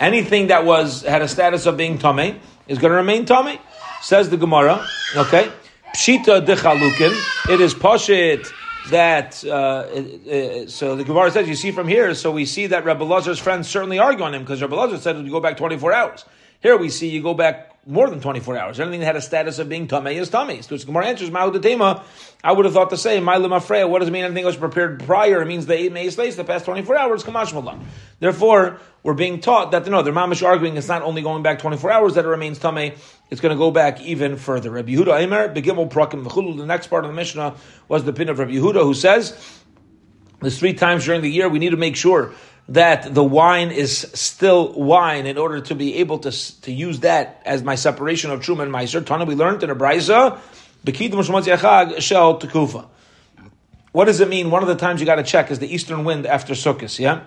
Anything 0.00 0.48
that 0.48 0.64
was 0.64 1.02
had 1.02 1.22
a 1.22 1.28
status 1.28 1.66
of 1.66 1.76
being 1.76 1.98
tame 1.98 2.40
is 2.66 2.78
going 2.78 2.90
to 2.90 2.96
remain 2.96 3.26
tame. 3.26 3.58
Says 4.02 4.28
the 4.28 4.36
Gemara. 4.36 4.86
Okay, 5.16 5.50
pshita 5.94 6.44
dechalukin. 6.44 7.50
It 7.50 7.60
is 7.60 7.74
poshit 7.74 8.50
that. 8.90 9.44
Uh, 9.44 10.68
so 10.68 10.96
the 10.96 11.04
Gemara 11.04 11.30
says 11.30 11.48
you 11.48 11.54
see 11.54 11.70
from 11.70 11.88
here. 11.88 12.14
So 12.14 12.30
we 12.30 12.46
see 12.46 12.68
that 12.68 12.84
Rabbi 12.84 13.04
Lazar's 13.04 13.38
friends 13.38 13.68
certainly 13.68 13.98
argue 13.98 14.24
on 14.24 14.34
him 14.34 14.42
because 14.42 14.62
Rabbi 14.62 14.76
Lazar 14.76 14.98
said 14.98 15.16
you 15.16 15.30
go 15.30 15.40
back 15.40 15.56
twenty 15.56 15.78
four 15.78 15.92
hours. 15.92 16.24
Here 16.60 16.76
we 16.76 16.88
see 16.88 17.08
you 17.08 17.22
go 17.22 17.34
back 17.34 17.75
more 17.86 18.10
than 18.10 18.20
24 18.20 18.58
hours. 18.58 18.80
Anything 18.80 19.00
that 19.00 19.06
had 19.06 19.16
a 19.16 19.20
status 19.20 19.60
of 19.60 19.68
being 19.68 19.86
tamei 19.86 20.16
is 20.16 20.28
tamei. 20.28 20.62
So 20.62 20.74
its 20.74 20.84
Gemara 20.84 21.06
answers, 21.06 21.30
Ma'ud 21.30 22.02
I 22.42 22.52
would 22.52 22.64
have 22.64 22.74
thought 22.74 22.90
to 22.90 22.96
say, 22.96 23.20
Ma'ilum 23.20 23.56
Afreya, 23.56 23.88
what 23.88 24.00
does 24.00 24.08
it 24.08 24.12
mean 24.12 24.24
anything 24.24 24.42
that 24.42 24.48
was 24.48 24.56
prepared 24.56 25.04
prior? 25.04 25.40
It 25.40 25.46
means 25.46 25.66
the 25.66 25.74
eight 25.74 25.92
May 25.92 26.08
the 26.08 26.44
past 26.44 26.64
24 26.64 26.98
hours, 26.98 27.22
Kamash 27.22 27.52
Mullah. 27.54 27.78
Therefore, 28.18 28.80
we're 29.04 29.14
being 29.14 29.40
taught 29.40 29.70
that, 29.70 29.86
no, 29.86 30.02
they're 30.02 30.12
mamish 30.12 30.44
arguing 30.44 30.76
it's 30.76 30.88
not 30.88 31.02
only 31.02 31.22
going 31.22 31.44
back 31.44 31.60
24 31.60 31.92
hours 31.92 32.14
that 32.14 32.24
it 32.24 32.28
remains 32.28 32.58
tamei, 32.58 32.98
it's 33.30 33.40
going 33.40 33.54
to 33.54 33.58
go 33.58 33.70
back 33.70 34.00
even 34.00 34.36
further. 34.36 34.70
Rabbi 34.70 34.92
Yehuda 34.92 35.20
Aimer, 35.20 35.54
Begimel 35.54 35.88
Prakim 35.88 36.24
V'chulu, 36.24 36.56
the 36.56 36.66
next 36.66 36.88
part 36.88 37.04
of 37.04 37.10
the 37.10 37.16
Mishnah 37.16 37.54
was 37.86 38.02
the 38.02 38.12
pin 38.12 38.28
of 38.28 38.40
Rabbi 38.40 38.52
Yehuda, 38.52 38.82
who 38.82 38.94
says, 38.94 39.62
there's 40.40 40.58
three 40.58 40.74
times 40.74 41.04
during 41.04 41.22
the 41.22 41.30
year 41.30 41.48
we 41.48 41.60
need 41.60 41.70
to 41.70 41.76
make 41.76 41.96
sure 41.96 42.34
that 42.68 43.14
the 43.14 43.22
wine 43.22 43.70
is 43.70 43.98
still 44.14 44.72
wine 44.72 45.26
in 45.26 45.38
order 45.38 45.60
to 45.60 45.74
be 45.74 45.96
able 45.96 46.18
to, 46.18 46.60
to 46.62 46.72
use 46.72 47.00
that 47.00 47.40
as 47.44 47.62
my 47.62 47.76
separation 47.76 48.30
of 48.30 48.40
Truma 48.40 48.62
and 48.62 48.72
Meiser. 48.72 49.04
Tana, 49.04 49.24
we 49.24 49.34
learned 49.34 49.62
in 49.62 49.70
a 49.70 49.76
Brisa, 49.76 50.40
Shel 52.02 52.40
Tekufa. 52.40 52.88
What 53.92 54.04
does 54.06 54.20
it 54.20 54.28
mean? 54.28 54.50
One 54.50 54.62
of 54.62 54.68
the 54.68 54.74
times 54.74 55.00
you 55.00 55.06
got 55.06 55.14
to 55.14 55.22
check 55.22 55.50
is 55.50 55.58
the 55.58 55.72
eastern 55.72 56.04
wind 56.04 56.26
after 56.26 56.54
Sukkot, 56.54 56.98
yeah? 56.98 57.24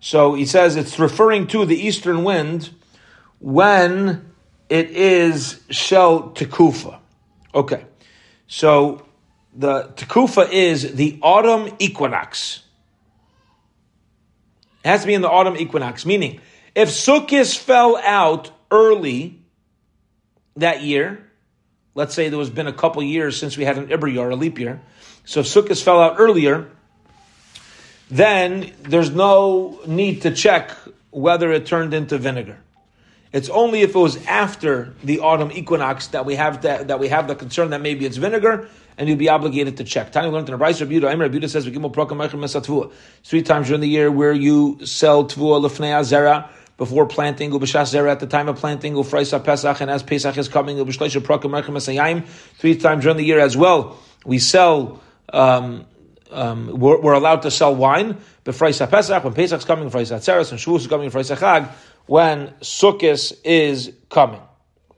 So 0.00 0.34
he 0.34 0.44
says 0.44 0.76
it's 0.76 0.98
referring 0.98 1.46
to 1.48 1.64
the 1.64 1.76
eastern 1.76 2.24
wind 2.24 2.70
when 3.38 4.32
it 4.68 4.90
is 4.90 5.62
Shel 5.70 6.30
Tekufa. 6.30 6.98
Okay. 7.54 7.86
So 8.46 9.06
the 9.54 9.84
Tekufa 9.96 10.50
is 10.50 10.94
the 10.94 11.18
autumn 11.22 11.74
equinox. 11.78 12.63
It 14.84 14.88
has 14.88 15.00
to 15.00 15.06
be 15.06 15.14
in 15.14 15.22
the 15.22 15.30
autumn 15.30 15.56
equinox, 15.56 16.04
meaning 16.04 16.40
if 16.74 16.90
Sukkot 16.90 17.56
fell 17.56 17.96
out 17.96 18.50
early 18.70 19.40
that 20.56 20.82
year, 20.82 21.30
let's 21.94 22.14
say 22.14 22.28
there 22.28 22.38
was 22.38 22.50
been 22.50 22.66
a 22.66 22.72
couple 22.72 23.02
years 23.02 23.38
since 23.38 23.56
we 23.56 23.64
had 23.64 23.78
an 23.78 23.88
Ibri 23.88 24.20
or 24.20 24.30
a 24.30 24.36
leap 24.36 24.58
year, 24.58 24.82
so 25.24 25.40
if 25.40 25.46
Sukkot 25.46 25.82
fell 25.82 26.00
out 26.00 26.16
earlier, 26.18 26.68
then 28.10 28.72
there's 28.82 29.10
no 29.10 29.80
need 29.86 30.22
to 30.22 30.30
check 30.32 30.76
whether 31.10 31.50
it 31.50 31.64
turned 31.64 31.94
into 31.94 32.18
vinegar. 32.18 32.58
It's 33.32 33.48
only 33.48 33.80
if 33.80 33.90
it 33.90 33.98
was 33.98 34.24
after 34.26 34.94
the 35.02 35.20
autumn 35.20 35.50
equinox 35.50 36.08
that 36.08 36.26
we 36.26 36.36
have 36.36 36.62
that, 36.62 36.88
that 36.88 37.00
we 37.00 37.08
have 37.08 37.26
the 37.26 37.34
concern 37.34 37.70
that 37.70 37.80
maybe 37.80 38.04
it's 38.04 38.16
vinegar, 38.16 38.68
and 38.96 39.08
you'll 39.08 39.18
be 39.18 39.28
obligated 39.28 39.76
to 39.78 39.84
check. 39.84 40.12
Tani 40.12 40.28
learned 40.28 40.48
in 40.48 40.54
a 40.54 40.58
Bryce 40.58 40.80
Rebuta. 40.80 41.12
Emir 41.12 41.28
Rebuta 41.28 41.48
says 41.48 41.64
three 43.24 43.42
times 43.42 43.66
during 43.66 43.80
the 43.80 43.88
year 43.88 44.10
where 44.10 44.32
you 44.32 44.84
sell 44.84 45.24
tvua 45.24 45.60
lefnei 45.60 45.92
azera 45.98 46.48
before 46.76 47.06
planting, 47.06 47.50
ubishas 47.50 47.94
zera 47.94 48.10
at 48.10 48.20
the 48.20 48.26
time 48.26 48.48
of 48.48 48.56
planting, 48.56 48.94
ufraisa 48.94 49.42
pesach, 49.42 49.80
and 49.80 49.90
as 49.90 50.02
Pesach 50.02 50.36
is 50.36 50.48
coming, 50.48 50.76
ubishleisha 50.76 51.20
prakim 51.20 51.50
merchem 51.50 52.26
Three 52.58 52.76
times 52.76 53.04
during 53.04 53.16
the 53.16 53.24
year 53.24 53.38
as 53.38 53.56
well, 53.56 53.98
we 54.24 54.38
sell 54.38 55.00
um, 55.32 55.86
um, 56.30 56.78
we're, 56.78 57.00
we're, 57.00 57.12
allowed 57.12 57.42
to 57.42 57.50
sell 57.50 57.74
wine 57.74 58.16
b'freis 58.44 58.90
Pesach 58.90 59.22
when 59.22 59.34
Pesach's 59.34 59.64
coming, 59.64 59.88
b'freis 59.88 60.14
Atzeres, 60.14 60.50
and 60.50 60.60
Shavuos 60.60 60.80
is 60.80 60.86
coming, 60.86 61.10
b'freis 61.10 61.34
Chag 61.36 61.70
when 62.06 62.48
Sukkot 62.60 63.32
is 63.44 63.92
coming. 64.10 64.40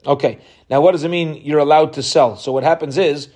Okay, 0.06 0.38
now 0.70 0.80
what 0.80 0.92
does 0.92 1.04
it 1.04 1.10
mean 1.10 1.40
you're 1.44 1.58
allowed 1.58 1.94
to 1.94 2.02
sell? 2.02 2.36
So 2.36 2.52
what 2.52 2.64
happens 2.64 2.96
is, 2.96 3.28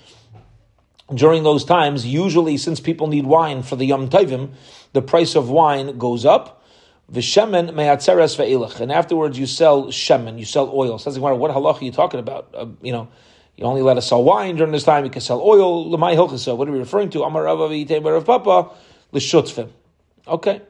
during 1.15 1.43
those 1.43 1.65
times, 1.65 2.07
usually 2.07 2.57
since 2.57 2.81
people 2.81 3.07
need 3.07 3.27
wine 3.27 3.63
for 3.63 3.77
the 3.77 3.87
Yom 3.87 4.09
Tovim, 4.09 4.51
the 4.93 5.03
price 5.03 5.35
of 5.35 5.51
wine 5.51 5.99
goes 5.99 6.25
up. 6.25 6.65
V'shemen 7.13 7.75
me'atzeres 7.75 8.37
ve'ilach. 8.37 8.81
And 8.81 8.93
afterwards 8.93 9.39
you 9.39 9.47
sell 9.47 9.87
shemen, 9.87 10.39
you 10.39 10.45
sell 10.45 10.71
oil. 10.73 10.99
So 10.99 11.11
that's 11.11 11.21
what 11.21 11.33
halacha 11.35 11.81
are 11.81 11.85
you 11.85 11.93
talking 11.93 12.21
about? 12.21 12.55
Uh, 12.55 12.67
you 12.83 12.93
know, 12.93 13.09
you 13.57 13.65
only 13.65 13.83
let 13.83 13.97
us 13.97 14.09
sell 14.09 14.23
wine 14.23 14.57
during 14.57 14.73
this 14.73 14.85
time, 14.85 15.05
you 15.05 15.11
can 15.11 15.21
sell 15.21 15.41
oil. 15.41 15.91
L'may 15.91 16.15
hilchasa. 16.15 16.57
What 16.57 16.69
are 16.69 16.73
we 16.73 16.79
referring 16.79 17.11
to? 17.11 17.23
Amar 17.25 17.45
Rava 17.45 17.69
v'yitei 17.69 18.25
Papa, 18.25 18.75
l'shutzvim. 19.13 19.71
Okay 20.29 20.63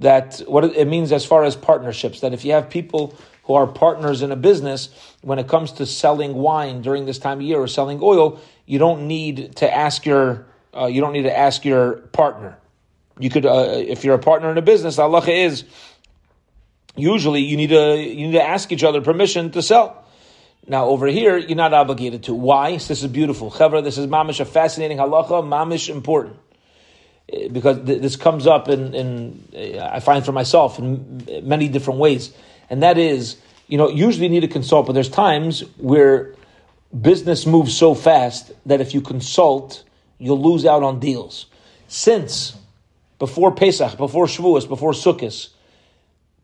that 0.00 0.38
what 0.46 0.64
it 0.64 0.88
means 0.88 1.12
as 1.12 1.24
far 1.24 1.44
as 1.44 1.54
partnerships, 1.54 2.20
that 2.20 2.32
if 2.32 2.44
you 2.44 2.52
have 2.52 2.70
people 2.70 3.14
who 3.44 3.54
are 3.54 3.66
partners 3.66 4.22
in 4.22 4.32
a 4.32 4.36
business, 4.36 4.88
when 5.22 5.38
it 5.38 5.46
comes 5.46 5.72
to 5.72 5.86
selling 5.86 6.34
wine 6.34 6.82
during 6.82 7.04
this 7.04 7.18
time 7.18 7.38
of 7.38 7.42
year 7.42 7.58
or 7.58 7.68
selling 7.68 8.00
oil, 8.02 8.40
you 8.70 8.78
don't 8.78 9.08
need 9.08 9.56
to 9.56 9.66
ask 9.68 10.06
your 10.06 10.46
uh, 10.76 10.86
you 10.86 11.00
don't 11.00 11.12
need 11.12 11.24
to 11.24 11.36
ask 11.36 11.64
your 11.64 11.94
partner. 12.12 12.56
You 13.18 13.28
could, 13.28 13.44
uh, 13.44 13.74
if 13.76 14.04
you're 14.04 14.14
a 14.14 14.20
partner 14.20 14.48
in 14.52 14.58
a 14.58 14.62
business, 14.62 14.96
Allah 15.00 15.28
is 15.28 15.64
usually 16.94 17.40
you 17.40 17.56
need 17.56 17.70
to 17.70 17.96
you 17.96 18.28
need 18.28 18.38
to 18.38 18.42
ask 18.42 18.70
each 18.70 18.84
other 18.84 19.00
permission 19.00 19.50
to 19.50 19.62
sell. 19.62 20.04
Now 20.68 20.84
over 20.86 21.08
here, 21.08 21.36
you're 21.36 21.56
not 21.56 21.74
obligated 21.74 22.22
to. 22.24 22.34
Why? 22.34 22.76
This 22.76 23.02
is 23.02 23.08
beautiful. 23.08 23.50
Chevra, 23.50 23.82
this 23.82 23.98
is 23.98 24.06
mamish 24.06 24.38
a 24.38 24.44
fascinating 24.44 24.98
halacha, 24.98 25.42
mamish 25.42 25.88
important 25.90 26.36
because 27.52 27.84
th- 27.84 28.00
this 28.00 28.14
comes 28.14 28.46
up 28.46 28.68
in, 28.68 28.94
in, 28.94 29.80
I 29.80 29.98
find 29.98 30.24
for 30.24 30.32
myself 30.32 30.78
in 30.78 31.26
many 31.42 31.68
different 31.68 31.98
ways, 31.98 32.32
and 32.68 32.84
that 32.84 32.98
is, 32.98 33.36
you 33.66 33.78
know, 33.78 33.88
usually 33.88 34.26
you 34.26 34.30
need 34.30 34.40
to 34.40 34.48
consult, 34.48 34.86
but 34.86 34.92
there's 34.92 35.08
times 35.08 35.60
where 35.78 36.34
business 36.98 37.46
moves 37.46 37.76
so 37.76 37.94
fast 37.94 38.52
that 38.66 38.80
if 38.80 38.94
you 38.94 39.00
consult, 39.00 39.84
you'll 40.18 40.42
lose 40.42 40.64
out 40.64 40.82
on 40.82 41.00
deals. 41.00 41.46
Since 41.88 42.56
before 43.18 43.54
Pesach, 43.54 43.96
before 43.96 44.26
Shavuos, 44.26 44.68
before 44.68 44.92
Sukkot, 44.92 45.48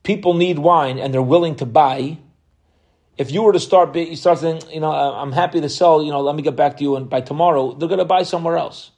people 0.03 0.35
need 0.35 0.59
wine 0.59 0.99
and 0.99 1.13
they're 1.13 1.23
willing 1.23 1.57
to 1.57 1.67
buy. 1.67 2.19
If 3.17 3.31
you 3.31 3.43
were 3.43 3.53
to 3.53 3.61
start, 3.61 3.95
you 3.97 4.17
start 4.17 4.39
saying, 4.39 4.63
you 4.71 4.81
know, 4.81 4.93
uh, 4.93 5.13
I'm 5.13 5.33
happy 5.33 5.61
to 5.61 5.69
sell. 5.69 6.03
You 6.03 6.11
know, 6.11 6.21
let 6.21 6.37
me 6.37 6.43
get 6.43 6.55
back 6.55 6.77
to 6.77 6.83
you, 6.83 6.97
and 6.97 7.09
by 7.09 7.23
tomorrow 7.23 7.73
they're 7.73 7.89
going 7.89 7.99
to 7.99 8.05
buy 8.05 8.23
somewhere 8.25 8.57
else 8.57 8.91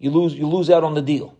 you 0.00 0.10
lose 0.10 0.34
you 0.34 0.48
lose 0.48 0.68
out 0.68 0.82
on 0.82 0.94
the 0.94 1.02
deal. 1.02 1.36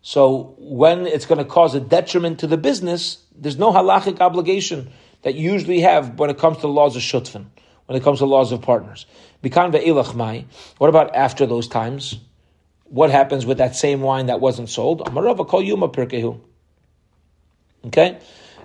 So 0.00 0.54
when 0.58 1.06
it's 1.06 1.26
going 1.26 1.38
to 1.38 1.44
cause 1.44 1.74
a 1.74 1.80
detriment 1.80 2.40
to 2.40 2.46
the 2.46 2.56
business, 2.56 3.22
there's 3.36 3.58
no 3.58 3.72
halachic 3.72 4.20
obligation 4.20 4.90
that 5.22 5.34
you 5.34 5.52
usually 5.52 5.80
have 5.80 6.18
when 6.18 6.30
it 6.30 6.38
comes 6.38 6.56
to 6.56 6.62
the 6.62 6.68
laws 6.68 6.96
of 6.96 7.02
shutfin, 7.02 7.46
when 7.88 7.96
it 7.96 8.04
comes 8.04 8.18
to 8.18 8.26
laws 8.26 8.52
of 8.52 8.60
partners. 8.60 9.06
What 9.42 10.88
about 10.88 11.16
after 11.16 11.46
those 11.46 11.68
times? 11.68 12.18
What 12.84 13.10
happens 13.10 13.46
with 13.46 13.58
that 13.58 13.74
same 13.74 14.02
wine 14.02 14.26
that 14.26 14.40
wasn't 14.40 14.68
sold? 14.68 15.08
Okay, 17.86 18.18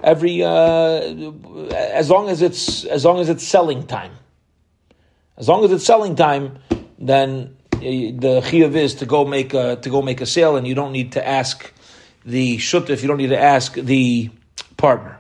every 0.04 0.44
uh, 0.44 0.50
as 1.72 2.10
long 2.10 2.28
as 2.28 2.42
it's 2.42 2.84
as 2.84 3.06
long 3.06 3.20
as 3.20 3.30
it's 3.30 3.48
selling 3.48 3.88
time, 3.88 4.12
as 5.38 5.48
long 5.48 5.64
as 5.64 5.72
it's 5.72 5.86
selling 5.86 6.18
time, 6.18 6.60
then 7.00 7.56
the 7.72 8.42
chiyuv 8.44 8.76
is 8.76 8.96
to 8.96 9.06
go 9.06 9.24
make 9.24 9.54
a, 9.54 9.78
to 9.78 9.90
go 9.90 10.02
make 10.02 10.20
a 10.20 10.26
sale, 10.26 10.58
and 10.58 10.68
you 10.68 10.76
don't 10.76 10.92
need 10.92 11.14
to 11.14 11.26
ask 11.26 11.72
the 12.26 12.58
shuttif. 12.58 13.02
You 13.02 13.08
don't 13.08 13.18
need 13.18 13.30
to 13.30 13.40
ask 13.40 13.76
the 13.76 14.32
partner. 14.76 15.18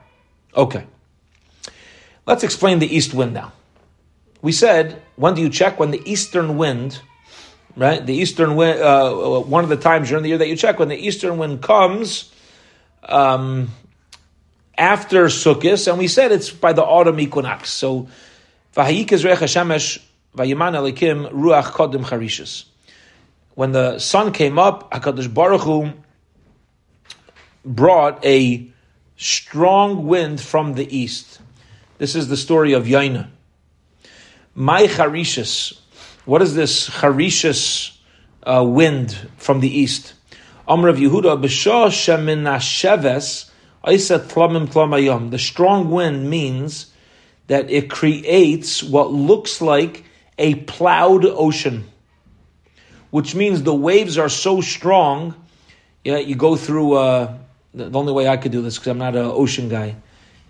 Okay, 0.56 0.86
let's 2.26 2.44
explain 2.44 2.80
the 2.80 2.94
east 2.94 3.14
wind 3.14 3.34
now. 3.34 3.54
We 4.44 4.52
said 4.52 5.02
when 5.16 5.36
do 5.36 5.42
you 5.42 5.50
check 5.50 5.80
when 5.80 5.92
the 5.92 6.02
eastern 6.06 6.58
wind, 6.58 7.00
right? 7.78 8.06
The 8.06 8.14
eastern 8.14 8.58
wind. 8.58 8.82
Uh, 8.82 9.40
one 9.40 9.64
of 9.64 9.70
the 9.70 9.78
times 9.78 10.10
during 10.10 10.22
the 10.22 10.30
year 10.30 10.38
that 10.38 10.50
you 10.50 10.58
check 10.58 10.78
when 10.78 10.90
the 10.90 10.98
eastern 10.98 11.38
wind 11.38 11.64
comes. 11.64 12.30
Um, 13.04 13.72
after 14.78 15.26
Sukkot, 15.28 15.88
and 15.88 15.98
we 15.98 16.10
said 16.10 16.34
it's 16.34 16.50
by 16.50 16.74
the 16.74 16.84
autumn 16.84 17.22
equinox. 17.22 17.70
So, 17.70 18.10
Recha 18.76 19.48
Shemesh 19.48 20.02
Ruach 20.36 21.64
Kodim 21.72 22.04
Charishas. 22.04 22.66
When 23.56 23.72
the 23.72 24.00
sun 24.00 24.34
came 24.34 24.60
up, 24.60 24.92
Hakadosh 24.92 25.34
Baruch 25.34 25.62
Hu 25.62 25.94
brought 27.64 28.26
a 28.26 28.68
strong 29.16 30.06
wind 30.08 30.42
from 30.42 30.74
the 30.74 30.98
east. 30.98 31.40
This 31.98 32.16
is 32.16 32.28
the 32.28 32.38
story 32.38 32.74
of 32.74 32.86
Yaina. 32.86 33.30
My 34.56 34.84
Charishas. 34.84 35.80
What 36.26 36.44
is 36.44 36.54
this 36.54 36.88
Charishas 36.88 37.98
uh, 38.44 38.64
wind 38.64 39.18
from 39.38 39.62
the 39.62 39.80
east? 39.80 40.14
Amr 40.68 40.90
of 40.90 40.98
Yehuda. 40.98 41.42
The 45.32 45.40
strong 45.40 45.90
wind 45.90 46.30
means 46.30 46.94
that 47.48 47.72
it 47.72 47.90
creates 47.90 48.84
what 48.84 49.12
looks 49.12 49.60
like 49.60 50.06
a 50.38 50.56
plowed 50.56 51.26
ocean, 51.26 51.86
which 53.10 53.34
means 53.34 53.64
the 53.64 53.74
waves 53.74 54.20
are 54.20 54.30
so 54.30 54.62
strong. 54.62 55.34
Yeah, 56.04 56.18
you 56.18 56.36
go 56.36 56.56
through. 56.56 56.94
Uh, 56.94 57.38
the 57.74 57.98
only 57.98 58.14
way 58.14 58.28
I 58.28 58.38
could 58.38 58.52
do 58.52 58.62
this 58.62 58.78
because 58.78 58.90
I'm 58.90 59.00
not 59.00 59.16
an 59.16 59.26
ocean 59.26 59.68
guy 59.68 59.96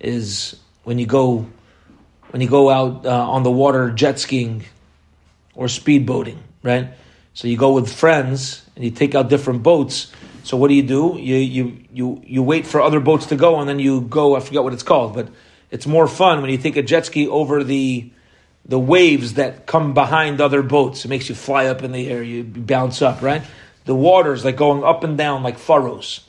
is 0.02 0.58
when 0.84 1.00
you 1.00 1.06
go 1.06 1.48
when 2.34 2.42
you 2.42 2.50
go 2.50 2.72
out 2.72 3.06
uh, 3.06 3.30
on 3.30 3.44
the 3.44 3.52
water 3.52 3.92
jet 3.92 4.18
skiing 4.18 4.64
or 5.54 5.68
speed 5.68 6.08
boating, 6.08 6.44
right? 6.64 6.88
So 7.36 7.48
you 7.48 7.58
go 7.58 7.74
with 7.74 7.94
friends 7.94 8.66
and 8.76 8.84
you 8.84 8.90
take 8.90 9.14
out 9.14 9.30
different 9.30 9.62
boats. 9.62 10.12
So 10.44 10.58
what 10.58 10.70
do 10.70 10.74
you 10.74 10.82
do? 10.82 11.16
You 11.20 11.36
you 11.36 11.78
you 11.94 12.24
you 12.26 12.42
wait 12.42 12.66
for 12.66 12.82
other 12.82 13.00
boats 13.00 13.28
to 13.28 13.36
go 13.36 13.60
and 13.60 13.70
then 13.70 13.78
you 13.78 14.02
go. 14.02 14.36
I 14.36 14.40
forget 14.40 14.64
what 14.64 14.74
it's 14.74 14.82
called, 14.82 15.14
but 15.14 15.30
it's 15.70 15.86
more 15.86 16.08
fun 16.08 16.42
when 16.42 16.50
you 16.50 16.58
take 16.58 16.76
a 16.76 16.82
jet 16.82 17.06
ski 17.06 17.28
over 17.28 17.64
the 17.64 18.10
the 18.66 18.80
waves 18.80 19.36
that 19.36 19.68
come 19.68 19.94
behind 19.94 20.42
other 20.42 20.64
boats. 20.64 21.06
It 21.06 21.10
makes 21.10 21.30
you 21.30 21.36
fly 21.36 21.68
up 21.68 21.84
in 21.84 21.92
the 21.92 22.10
air, 22.10 22.24
you 22.24 22.44
bounce 22.44 23.04
up, 23.04 23.22
right? 23.22 23.44
The 23.86 23.94
water's 23.94 24.44
like 24.44 24.56
going 24.56 24.84
up 24.84 25.04
and 25.04 25.16
down 25.16 25.44
like 25.44 25.60
furrows. 25.60 26.22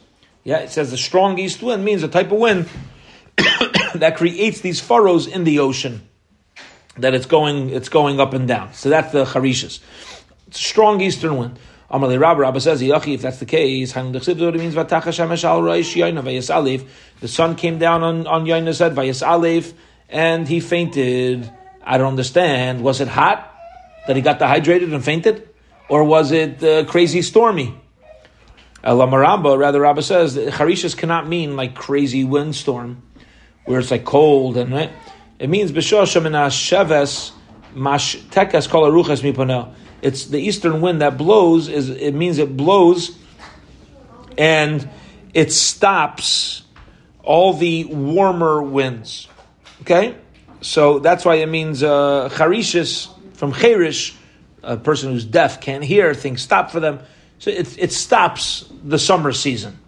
Yeah, 0.43 0.59
it 0.59 0.71
says 0.71 0.91
the 0.91 0.99
strong 0.99 1.39
east 1.39 1.63
wind 1.63 1.83
means 1.83 2.03
a 2.03 2.09
type 2.09 2.31
of 2.31 2.39
wind 2.39 2.69
that 3.95 4.17
creates 4.17 4.61
these 4.61 4.81
furrows 4.81 5.27
in 5.27 5.45
the 5.45 5.59
ocean. 5.59 6.09
That 6.97 7.15
it's 7.15 7.27
going, 7.27 7.71
it's 7.71 7.89
going 7.89 8.21
up 8.21 8.35
and 8.35 8.47
down. 8.47 8.73
So 8.75 8.89
that's 8.89 9.13
the 9.13 9.25
a 9.25 10.55
strong 10.55 11.01
eastern 11.01 11.37
wind. 11.37 11.59
Amalei 11.91 12.19
Rabba 12.19 12.41
Rabba 12.41 12.61
says, 12.61 12.81
if 12.83 13.23
that's 13.23 13.39
the 13.39 13.47
case, 13.47 13.95
it 13.97 14.07
means 14.55 14.75
The 17.21 17.29
sun 17.29 17.57
came 17.57 17.79
down 17.79 18.03
on, 18.03 18.27
on 18.27 18.75
said, 18.75 18.95
Vayas 18.95 19.75
and 20.09 20.49
he 20.49 20.61
fainted. 20.61 21.51
I 21.85 21.99
don't 21.99 22.09
understand. 22.09 22.83
Was 22.83 23.01
it 23.01 23.09
hot 23.09 23.53
that 24.07 24.17
he 24.17 24.23
got 24.23 24.39
dehydrated 24.39 24.93
and 24.93 25.05
fainted? 25.05 25.49
Or 25.89 26.05
was 26.05 26.33
it 26.33 26.63
uh, 26.65 26.85
crazy 26.85 27.23
stormy? 27.23 27.79
Lamaramba, 28.83 29.59
rather, 29.59 29.81
Rabba 29.81 30.03
says 30.03 30.37
Harishas 30.37 30.97
cannot 30.97 31.27
mean 31.27 31.57
like 31.57 31.75
crazy 31.75 32.25
windstorm, 32.25 33.03
where 33.65 33.81
it's 33.81 33.91
like 33.91 34.05
cold 34.05 34.57
and 34.57 34.73
right. 34.73 34.91
It 35.39 35.49
means 35.49 35.73
sheves 35.73 37.33
mash 37.75 38.17
tekas 38.17 38.69
kol 38.69 38.91
aruchas. 38.91 39.75
It's 40.03 40.27
the 40.27 40.39
eastern 40.39 40.81
wind 40.81 41.01
that 41.01 41.17
blows. 41.17 41.69
Is 41.69 41.91
it 41.91 42.13
means 42.13 42.39
it 42.39 42.57
blows, 42.57 43.19
and 44.39 44.89
it 45.33 45.53
stops 45.53 46.63
all 47.23 47.55
the 47.55 47.85
warmer 47.85 48.63
winds. 48.63 49.29
Okay, 49.81 50.17
so 50.61 50.99
that's 50.99 51.25
why 51.25 51.37
it 51.37 51.49
means 51.49 51.83
uh, 51.83 52.29
charishis 52.37 53.09
from 53.35 53.53
cherish, 53.53 54.15
a 54.63 54.77
person 54.77 55.13
who's 55.13 55.25
deaf 55.25 55.61
can't 55.61 55.85
hear, 55.85 56.15
things 56.15 56.41
stop 56.41 56.71
for 56.71 56.81
them. 56.81 57.01
So 57.39 57.51
it, 57.51 57.77
it 57.79 57.93
stops 57.93 58.65
the 58.83 58.99
summer 58.99 59.33
season. 59.33 59.79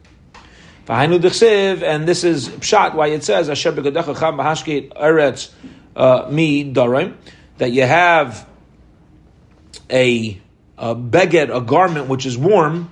And 0.89 1.23
this 1.23 2.25
is 2.25 2.49
pshat 2.49 2.95
why 2.95 3.09
it 3.09 3.25
says 3.25 3.49
Asher 3.49 3.73
eretz 3.73 5.51
uh, 5.97 6.29
mi 6.31 6.73
darim 6.73 7.17
that 7.59 7.73
you 7.73 7.83
have 7.83 8.47
a, 9.91 10.41
a 10.79 10.95
beged, 10.95 11.55
a 11.55 11.61
garment 11.61 12.09
which 12.09 12.27
is 12.27 12.37
warm, 12.39 12.91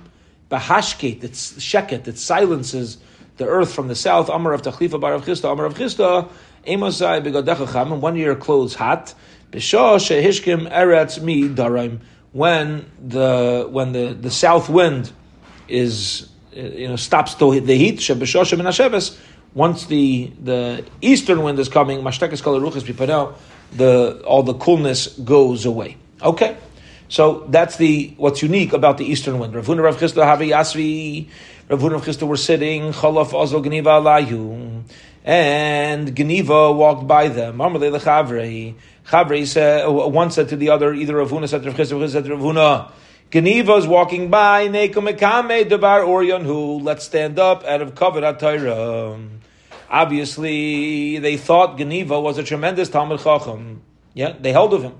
bahashket, 0.49 1.23
it's 1.23 1.53
sheket, 1.53 2.05
that 2.05 2.17
silences 2.17 2.97
the 3.37 3.45
earth 3.45 3.73
from 3.73 3.87
the 3.87 3.95
south. 3.95 4.29
Amar 4.29 4.53
of 4.53 4.61
Tachlifa 4.61 4.99
bar 4.99 5.13
of 5.13 5.23
Chisda, 5.23 5.51
Amar 5.51 5.65
of 5.65 5.75
Chisda, 5.75 6.29
and 6.67 8.01
one 8.01 8.15
year 8.15 8.35
clothes 8.35 8.75
hot. 8.75 9.13
B'shah 9.51 9.97
shehishkim 9.97 10.71
eretz 10.71 11.21
mi 11.21 11.47
daraim. 11.47 11.99
when 12.31 12.89
the 13.01 13.67
when 13.69 13.91
the, 13.93 14.13
the 14.13 14.31
south 14.31 14.67
wind 14.67 15.11
is 15.67 16.29
Uh, 16.55 16.59
you 16.59 16.87
know 16.87 16.95
stops 16.95 17.35
the, 17.35 17.49
heat 17.51 17.97
shebeshoshem 17.97 18.59
and 18.59 18.67
hasheves. 18.67 19.17
Once 19.53 19.85
the 19.85 20.31
the 20.41 20.85
eastern 21.01 21.43
wind 21.43 21.59
is 21.59 21.69
coming, 21.69 21.99
mashtekes 22.01 22.41
kolaruchas 22.41 22.83
pipanel, 22.83 23.35
the 23.73 24.21
all 24.25 24.43
the 24.43 24.53
coolness 24.53 25.07
goes 25.19 25.65
away. 25.65 25.97
Okay, 26.21 26.57
so 27.09 27.45
that's 27.49 27.77
the 27.77 28.13
what's 28.17 28.41
unique 28.41 28.73
about 28.73 28.97
the 28.97 29.05
eastern 29.05 29.39
wind. 29.39 29.53
Ravuna 29.53 29.83
Rav 29.83 29.97
Chisda 29.97 30.23
Havi 30.23 30.49
Yasvi. 30.49 31.27
Ravuna 31.69 31.93
Rav 31.93 32.05
Chisda 32.05 32.27
were 32.27 32.37
sitting. 32.37 32.93
Chalaf 32.93 33.31
Ozol 33.31 33.63
Geniva 33.63 33.99
Alayu 33.99 34.83
and 35.25 36.15
Geniva 36.15 36.71
walked 36.71 37.07
by 37.07 37.27
them. 37.27 37.57
Amalei 37.57 37.99
lechavri. 37.99 38.75
Chavri 39.07 39.45
said 39.45 39.85
uh, 39.85 39.91
one 39.91 40.31
said 40.31 40.49
to 40.49 40.55
the 40.55 40.69
other, 40.69 40.93
either 40.93 41.15
Ravuna 41.15 41.49
said 41.49 41.63
to 41.63 41.69
Rav 41.71 41.77
Chisda, 41.77 42.09
said 42.09 42.25
to 42.25 42.31
Ravuna. 42.31 42.91
Geniva 43.31 43.75
is 43.75 43.87
walking 43.87 44.29
by. 44.29 44.67
Nekomekame 44.67 45.67
debar 45.67 46.01
oryon 46.01 46.43
who 46.43 46.79
let's 46.79 47.05
stand 47.05 47.39
up 47.39 47.63
out 47.65 47.81
of 47.81 47.95
Torah. 47.95 49.19
Obviously, 49.89 51.19
they 51.19 51.37
thought 51.37 51.77
Geniva 51.77 52.19
was 52.19 52.37
a 52.37 52.43
tremendous 52.43 52.89
Talmud 52.89 53.19
Chacham. 53.19 53.81
Yeah, 54.13 54.33
they 54.39 54.51
held 54.51 54.73
of 54.73 54.83
him. 54.83 54.93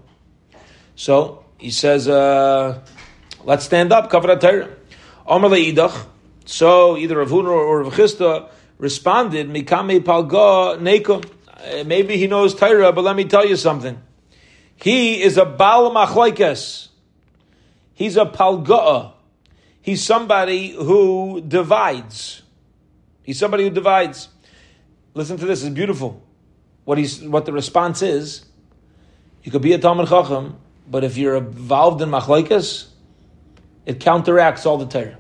So 0.95 1.45
he 1.57 1.71
says, 1.71 2.07
uh, 2.07 2.81
"Let's 3.43 3.65
stand 3.65 3.91
up, 3.91 4.09
covet 4.09 4.41
Torah." 4.41 4.69
Leidach. 5.27 6.07
So 6.45 6.97
either 6.97 7.15
Ravuna 7.15 7.49
or 7.49 7.83
Rav 7.83 7.93
Chisda 7.93 8.49
responded, 8.77 9.49
Mikame 9.49 9.99
Palga 10.01 10.77
Nekum. 10.79 11.25
Maybe 11.85 12.17
he 12.17 12.27
knows 12.27 12.53
Torah, 12.53 12.91
but 12.91 13.03
let 13.03 13.15
me 13.15 13.25
tell 13.25 13.45
you 13.45 13.55
something. 13.55 13.99
He 14.75 15.21
is 15.21 15.37
a 15.37 15.45
Baal 15.45 15.91
Machlaikes. 15.91 16.89
He's 17.95 18.17
a 18.17 18.25
Palga'a. 18.25 19.13
He's 19.81 20.03
somebody 20.03 20.71
who 20.71 21.41
divides. 21.41 22.43
He's 23.23 23.39
somebody 23.39 23.63
who 23.63 23.69
divides. 23.69 24.29
Listen 25.13 25.37
to 25.37 25.45
this, 25.45 25.63
it's 25.63 25.73
beautiful. 25.73 26.21
What 26.83 26.97
he's 26.97 27.23
what 27.23 27.45
the 27.45 27.53
response 27.53 28.01
is, 28.01 28.45
you 29.43 29.51
could 29.51 29.61
be 29.61 29.73
a 29.73 29.79
Talmud 29.79 30.09
Chacham, 30.09 30.57
but 30.87 31.03
if 31.03 31.17
you're 31.17 31.37
involved 31.37 32.01
in 32.01 32.09
Machlaikas, 32.09 32.87
it 33.85 33.99
counteracts 33.99 34.65
all 34.65 34.77
the 34.77 34.85
Torah. 34.85 35.17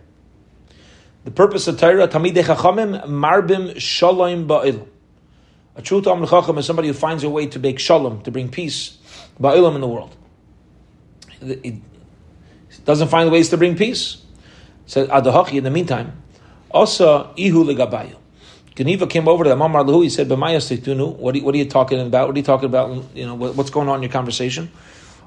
The 1.23 1.31
purpose 1.31 1.67
of 1.67 1.79
Torah, 1.79 2.07
Tamidei 2.07 2.43
Chachamim, 2.43 3.05
Marbim 3.05 3.79
Shalom 3.79 4.47
Ba'il. 4.47 4.87
A 5.75 5.81
true 5.81 6.01
Talmud 6.01 6.29
Chacham 6.29 6.57
is 6.57 6.65
somebody 6.65 6.89
who 6.89 6.93
finds 6.93 7.23
a 7.23 7.29
way 7.29 7.47
to 7.47 7.59
make 7.59 7.79
shalom, 7.79 8.21
to 8.23 8.31
bring 8.31 8.49
peace, 8.49 8.97
Ba'ilim 9.39 9.75
in 9.75 9.81
the 9.81 9.87
world. 9.87 10.15
Doesn't 12.83 13.07
find 13.07 13.31
ways 13.31 13.49
to 13.49 13.57
bring 13.57 13.75
peace. 13.75 14.17
Said 14.85 15.09
Adahachi 15.09 15.53
in 15.53 15.63
the 15.63 15.71
meantime, 15.71 16.21
also 16.69 17.33
Ihu 17.37 17.63
Legabayu. 17.63 18.15
Geniva 18.75 19.07
came 19.07 19.27
over 19.27 19.45
to 19.45 19.49
them. 19.49 19.61
Amar 19.61 19.83
Lahu, 19.83 20.03
he 20.03 20.09
said, 20.09 20.27
"B'mayas 20.27 20.69
What 21.17 21.35
are, 21.35 21.39
what 21.39 21.55
are 21.55 21.57
you 21.57 21.65
talking 21.65 21.99
about? 22.01 22.27
What 22.27 22.35
are 22.35 22.39
you 22.39 22.43
talking 22.43 22.65
about? 22.65 23.15
You 23.15 23.25
know, 23.25 23.35
what's 23.35 23.69
going 23.69 23.87
on 23.87 23.97
in 23.97 24.03
your 24.03 24.11
conversation?" 24.11 24.69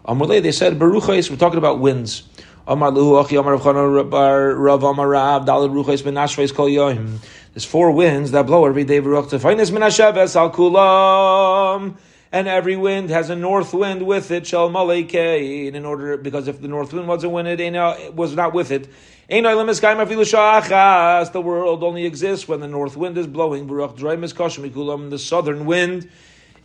Amar 0.05 0.27
They 0.27 0.53
said, 0.53 0.79
"Baruchais." 0.79 1.31
We're 1.31 1.37
talking 1.37 1.59
about 1.59 1.81
winds. 1.81 2.25
Amar 2.67 2.91
Luhu 2.91 3.25
Achi 3.25 3.37
Amar 3.37 3.57
Rav 3.57 4.85
Amar 4.85 5.09
Rav 5.09 5.47
Dalad 5.47 5.71
Ruchais 5.71 6.03
Benashvais, 6.03 6.55
Kol 6.55 6.67
Yoim. 6.67 7.17
There's 7.55 7.65
four 7.65 7.93
winds 7.93 8.33
that 8.33 8.45
blow 8.47 8.67
every 8.67 8.85
day. 8.85 8.99
Baruch 9.01 9.31
Tefainis 9.31 9.73
Min 9.73 9.81
Hasheves 9.81 10.37
Al 10.37 10.51
Kulam. 10.51 11.97
And 12.31 12.47
every 12.47 12.77
wind 12.77 13.11
has 13.11 13.31
a 13.31 13.37
north 13.37 13.73
wind 13.73 14.07
with 14.07 14.31
it, 14.31 14.47
shall 14.47 14.69
maleke, 14.69 15.73
in 15.73 15.85
order 15.85 16.19
because 16.19 16.47
if 16.47 16.61
the 16.61 16.69
north 16.69 16.93
wind 16.93 17.09
wasn't 17.09 17.33
with 17.33 17.47
it, 17.47 17.59
it 17.59 18.15
was 18.15 18.35
not 18.35 18.53
with 18.53 18.71
it. 18.71 18.87
The 19.29 21.43
world 21.43 21.85
only 21.85 22.05
exists 22.05 22.47
when 22.47 22.61
the 22.61 22.69
north 22.69 22.97
wind 22.97 23.17
is 23.17 23.27
blowing. 23.27 23.67
The 23.67 25.19
southern 25.19 25.67
wind 25.67 26.11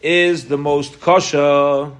is 0.01 0.47
the 0.49 0.57
most 0.57 0.99
kosher 0.99 1.93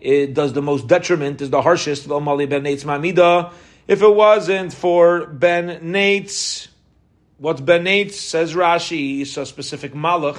it 0.00 0.32
does 0.32 0.54
the 0.54 0.62
most 0.62 0.86
detriment, 0.86 1.42
is 1.42 1.50
the 1.50 1.60
harshest. 1.60 2.06
If 2.06 4.02
it 4.02 4.14
wasn't 4.14 4.72
for 4.72 5.26
ben 5.26 5.92
nates, 5.92 6.68
what's 7.38 7.60
ben 7.60 7.84
nates? 7.84 8.12
Says 8.12 8.54
Rashi, 8.54 9.36
a 9.36 9.44
specific 9.44 9.92
malach 9.92 10.38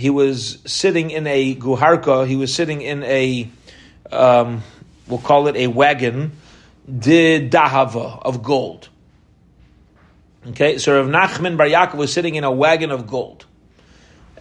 He 0.00 0.08
was 0.08 0.60
sitting 0.64 1.10
in 1.10 1.26
a 1.26 1.54
guharka. 1.54 2.26
He 2.26 2.34
was 2.34 2.54
sitting 2.54 2.80
in 2.80 3.02
a, 3.02 3.50
um, 4.10 4.62
we'll 5.06 5.18
call 5.18 5.46
it 5.48 5.56
a 5.56 5.66
wagon, 5.66 6.32
de 6.88 7.46
dahava 7.50 8.18
of 8.22 8.42
gold. 8.42 8.88
Okay, 10.48 10.78
so 10.78 10.98
Rav 10.98 11.06
Nachman 11.10 11.58
Bar 11.58 11.66
Yaakov 11.66 11.96
was 11.96 12.14
sitting 12.14 12.36
in 12.36 12.44
a 12.44 12.50
wagon 12.50 12.90
of 12.90 13.06
gold, 13.06 13.44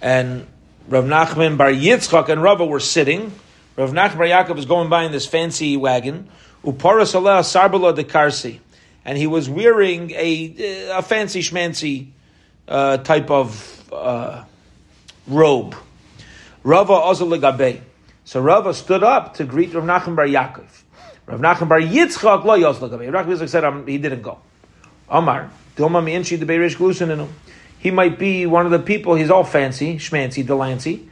and 0.01 0.47
Rav 0.87 1.03
Nachman 1.03 1.57
Bar 1.57 1.73
Yitzchak 1.73 2.29
and 2.29 2.41
Rava 2.41 2.65
were 2.65 2.79
sitting. 2.79 3.33
Rav 3.75 3.91
Nachman 3.91 4.17
Bar 4.17 4.27
Yaakov 4.27 4.55
was 4.55 4.65
going 4.65 4.87
by 4.87 5.03
in 5.03 5.11
this 5.11 5.25
fancy 5.25 5.75
wagon. 5.75 6.29
Uparas 6.63 7.13
Sarbala 7.13 7.93
de 7.93 8.05
Karsi. 8.05 8.59
And 9.03 9.17
he 9.17 9.27
was 9.27 9.49
wearing 9.49 10.11
a, 10.11 10.89
a 10.91 11.01
fancy 11.01 11.41
schmancy 11.41 12.11
uh, 12.65 12.95
type 12.99 13.29
of 13.29 13.91
uh, 13.91 14.45
robe. 15.29 15.75
Rava 16.63 16.93
Ozal 16.93 17.81
So 18.25 18.41
Rava 18.41 18.73
stood 18.73 19.03
up 19.03 19.35
to 19.35 19.45
greet 19.45 19.73
Rav 19.73 19.83
Nachman 19.83 20.15
Bar 20.15 20.27
Yaakov. 20.27 20.83
Rav 21.25 21.39
Nachman 21.39 21.69
Bar 21.69 21.79
Yitzchak 21.79 22.43
lo 22.43 22.55
Yos 22.55 22.79
Gabe. 22.79 23.11
Rav 23.11 23.25
Yitzchak 23.25 23.49
said 23.49 23.63
um, 23.63 23.87
he 23.87 23.97
didn't 23.97 24.21
go. 24.21 24.39
Omar, 25.09 25.49
Dilma 25.75 26.03
Mi'inshi 26.03 26.39
the 26.39 26.45
Beirish 26.45 26.75
Glusin 26.75 27.27
He 27.79 27.91
might 27.91 28.19
be 28.19 28.45
one 28.45 28.65
of 28.65 28.71
the 28.71 28.79
people, 28.79 29.15
he's 29.15 29.31
all 29.31 29.43
fancy, 29.43 29.95
schmancy, 29.95 30.45
delancy, 30.45 31.07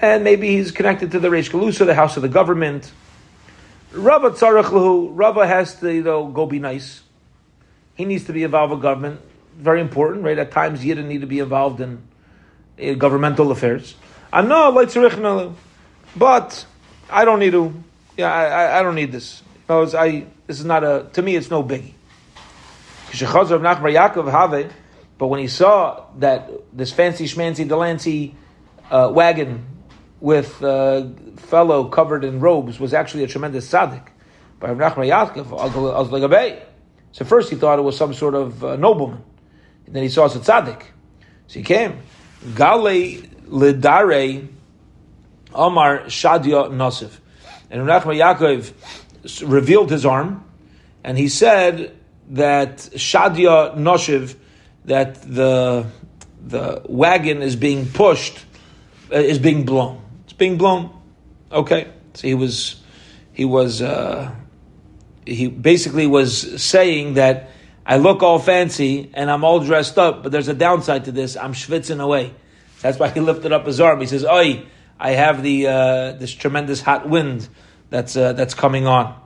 and 0.00 0.24
maybe 0.24 0.56
he's 0.56 0.70
connected 0.70 1.10
to 1.12 1.20
the 1.20 1.28
Reish 1.28 1.50
Galusa, 1.50 1.86
the 1.86 1.94
house 1.94 2.16
of 2.16 2.22
the 2.22 2.28
government. 2.28 2.92
Rava 3.92 4.30
tzarech 4.30 4.64
lahu. 4.64 5.10
Rava 5.12 5.46
has 5.46 5.78
to 5.80 5.92
you 5.92 6.02
know 6.02 6.26
go 6.26 6.46
be 6.46 6.58
nice. 6.58 7.02
He 7.94 8.04
needs 8.04 8.24
to 8.24 8.32
be 8.32 8.42
involved 8.42 8.72
with 8.72 8.82
government. 8.82 9.20
Very 9.56 9.80
important, 9.80 10.24
right? 10.24 10.36
At 10.36 10.50
times, 10.50 10.82
Yidden 10.82 11.06
need 11.06 11.20
to 11.20 11.28
be 11.28 11.38
involved 11.38 11.80
in, 11.80 11.90
in 11.90 12.02
governmental 12.76 13.50
affairs. 13.50 13.94
I 14.32 14.42
know, 14.42 14.70
like 14.70 14.90
but 16.16 16.66
I 17.10 17.24
don't 17.24 17.38
need 17.38 17.52
to. 17.52 17.72
Yeah, 18.16 18.32
I, 18.32 18.80
I, 18.80 18.82
don't 18.82 18.94
need 18.94 19.12
this. 19.12 19.42
No, 19.68 19.82
I 19.96 20.26
this 20.46 20.58
is 20.60 20.64
not 20.64 20.84
a 20.84 21.08
to 21.12 21.22
me. 21.22 21.36
It's 21.36 21.50
no 21.50 21.62
biggie. 21.62 21.92
But 25.16 25.26
when 25.28 25.40
he 25.40 25.46
saw 25.46 26.04
that 26.18 26.50
this 26.72 26.90
fancy 26.92 27.26
schmancy 27.26 27.68
Delancey 27.68 28.34
uh, 28.90 29.10
wagon 29.12 29.64
with 30.20 30.62
a 30.62 31.12
fellow 31.36 31.88
covered 31.88 32.24
in 32.24 32.40
robes 32.40 32.80
was 32.80 32.94
actually 32.94 33.24
a 33.24 33.26
tremendous 33.26 33.70
tzaddik. 33.70 34.08
By 34.58 34.72
Rav 34.72 34.94
Nachman 34.94 35.08
Yaakov 35.08 36.62
So 37.12 37.24
first 37.24 37.50
he 37.50 37.56
thought 37.56 37.78
it 37.78 37.82
was 37.82 37.96
some 37.96 38.14
sort 38.14 38.34
of 38.34 38.64
uh, 38.64 38.76
nobleman. 38.76 39.22
And 39.86 39.94
then 39.94 40.02
he 40.02 40.08
saw 40.08 40.24
it's 40.24 40.34
a 40.36 40.40
tzaddik. 40.40 40.82
So 41.46 41.58
he 41.58 41.62
came. 41.62 42.00
Gale 42.54 43.22
lidare 43.48 44.48
Omar 45.54 46.00
Shadia 46.06 46.70
Nasiv. 46.70 47.18
And 47.70 47.82
Nachman 47.82 48.18
Yaakov 48.18 48.72
revealed 49.48 49.90
his 49.90 50.04
arm, 50.04 50.44
and 51.02 51.16
he 51.16 51.28
said 51.28 51.96
that 52.30 52.78
Shadia 52.78 53.76
Noshiv, 53.76 54.36
that 54.84 55.22
the 55.22 55.86
the 56.46 56.82
wagon 56.86 57.42
is 57.42 57.56
being 57.56 57.86
pushed, 57.86 58.44
uh, 59.10 59.16
is 59.16 59.38
being 59.38 59.64
blown 59.64 60.00
It's 60.24 60.34
being 60.34 60.58
blown. 60.58 60.90
Okay, 61.50 61.88
so 62.14 62.26
he 62.26 62.34
was, 62.34 62.82
he 63.32 63.44
was, 63.44 63.80
uh, 63.80 64.34
he 65.24 65.48
basically 65.48 66.06
was 66.06 66.62
saying 66.62 67.14
that 67.14 67.50
I 67.86 67.98
look 67.98 68.22
all 68.22 68.38
fancy 68.38 69.10
and 69.14 69.30
I'm 69.30 69.44
all 69.44 69.60
dressed 69.60 69.98
up, 69.98 70.22
but 70.22 70.32
there's 70.32 70.48
a 70.48 70.54
downside 70.54 71.04
to 71.04 71.12
this. 71.12 71.36
I'm 71.36 71.52
schwitzing 71.52 72.00
away. 72.00 72.32
That's 72.80 72.98
why 72.98 73.08
he 73.10 73.20
lifted 73.20 73.52
up 73.52 73.66
his 73.66 73.80
arm. 73.80 74.00
He 74.00 74.06
says, 74.06 74.24
"Oi, 74.24 74.64
I 74.98 75.10
have 75.12 75.42
the 75.42 75.66
uh, 75.66 76.12
this 76.12 76.32
tremendous 76.32 76.80
hot 76.80 77.08
wind 77.08 77.48
that's 77.90 78.16
uh, 78.16 78.32
that's 78.32 78.54
coming 78.54 78.86
on." 78.86 79.18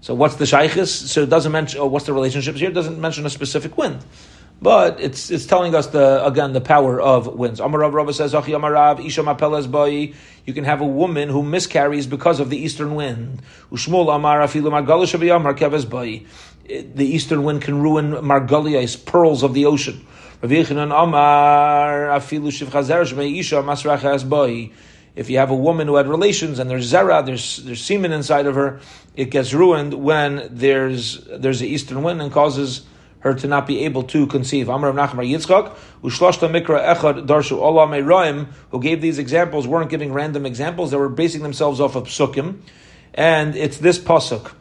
So 0.00 0.14
what's 0.14 0.36
the 0.36 0.44
shaykhis? 0.44 0.88
So 0.88 1.22
it 1.22 1.30
doesn't 1.30 1.52
mention. 1.52 1.80
Oh, 1.80 1.86
what's 1.86 2.06
the 2.06 2.12
relationships 2.12 2.60
here? 2.60 2.70
It 2.70 2.74
doesn't 2.74 3.00
mention 3.00 3.26
a 3.26 3.30
specific 3.30 3.76
wind, 3.76 4.04
but 4.62 5.00
it's 5.00 5.30
it's 5.30 5.46
telling 5.46 5.74
us 5.74 5.88
the 5.88 6.24
again 6.24 6.52
the 6.52 6.60
power 6.60 7.00
of 7.00 7.26
winds. 7.26 7.60
Amar 7.60 7.80
Rav 7.80 7.94
Rava 7.94 8.12
says, 8.12 8.34
"Achi 8.34 8.52
Amarav 8.52 9.04
Isha 9.04 9.22
Mapelas 9.22 9.70
Boy." 9.70 10.14
You 10.44 10.54
can 10.54 10.64
have 10.64 10.80
a 10.80 10.86
woman 10.86 11.28
who 11.28 11.42
miscarries 11.42 12.06
because 12.06 12.38
of 12.38 12.50
the 12.50 12.56
eastern 12.56 12.94
wind. 12.94 13.42
Ushmul 13.72 14.14
Amar 14.14 14.40
Afilu 14.40 14.70
Margalish 14.70 15.12
Amar 15.34 15.54
Keves 15.54 15.88
Boy. 15.88 16.24
The 16.68 17.04
eastern 17.04 17.44
wind 17.44 17.62
can 17.62 17.80
ruin 17.80 18.12
margalias, 18.12 18.96
pearls 19.04 19.42
of 19.42 19.54
the 19.54 19.66
ocean. 19.66 20.06
If 20.42 20.50
you 25.30 25.38
have 25.38 25.50
a 25.50 25.54
woman 25.54 25.86
who 25.86 25.96
had 25.96 26.08
relations 26.08 26.58
and 26.58 26.68
there's 26.68 26.92
zera, 26.92 27.24
there's 27.24 27.56
there's 27.58 27.82
semen 27.82 28.12
inside 28.12 28.46
of 28.46 28.54
her, 28.54 28.80
it 29.14 29.30
gets 29.30 29.54
ruined 29.54 29.94
when 29.94 30.48
there's 30.50 31.24
there's 31.24 31.62
an 31.62 31.68
eastern 31.68 32.02
wind 32.02 32.20
and 32.20 32.30
causes 32.30 32.84
her 33.20 33.34
to 33.34 33.46
not 33.46 33.66
be 33.66 33.84
able 33.84 34.02
to 34.04 34.26
conceive. 34.26 34.66
Nachmar 34.66 35.26
Yitzchak, 35.26 35.74
Mikra 36.02 36.94
Echad 36.94 37.26
Darshu 37.26 38.46
who 38.70 38.80
gave 38.80 39.00
these 39.00 39.18
examples, 39.18 39.66
weren't 39.66 39.90
giving 39.90 40.12
random 40.12 40.46
examples, 40.46 40.90
they 40.90 40.96
were 40.96 41.08
basing 41.08 41.42
themselves 41.42 41.80
off 41.80 41.96
of 41.96 42.04
psukim. 42.04 42.60
And 43.14 43.56
it's 43.56 43.78
this 43.78 43.98
pasuk 43.98 44.52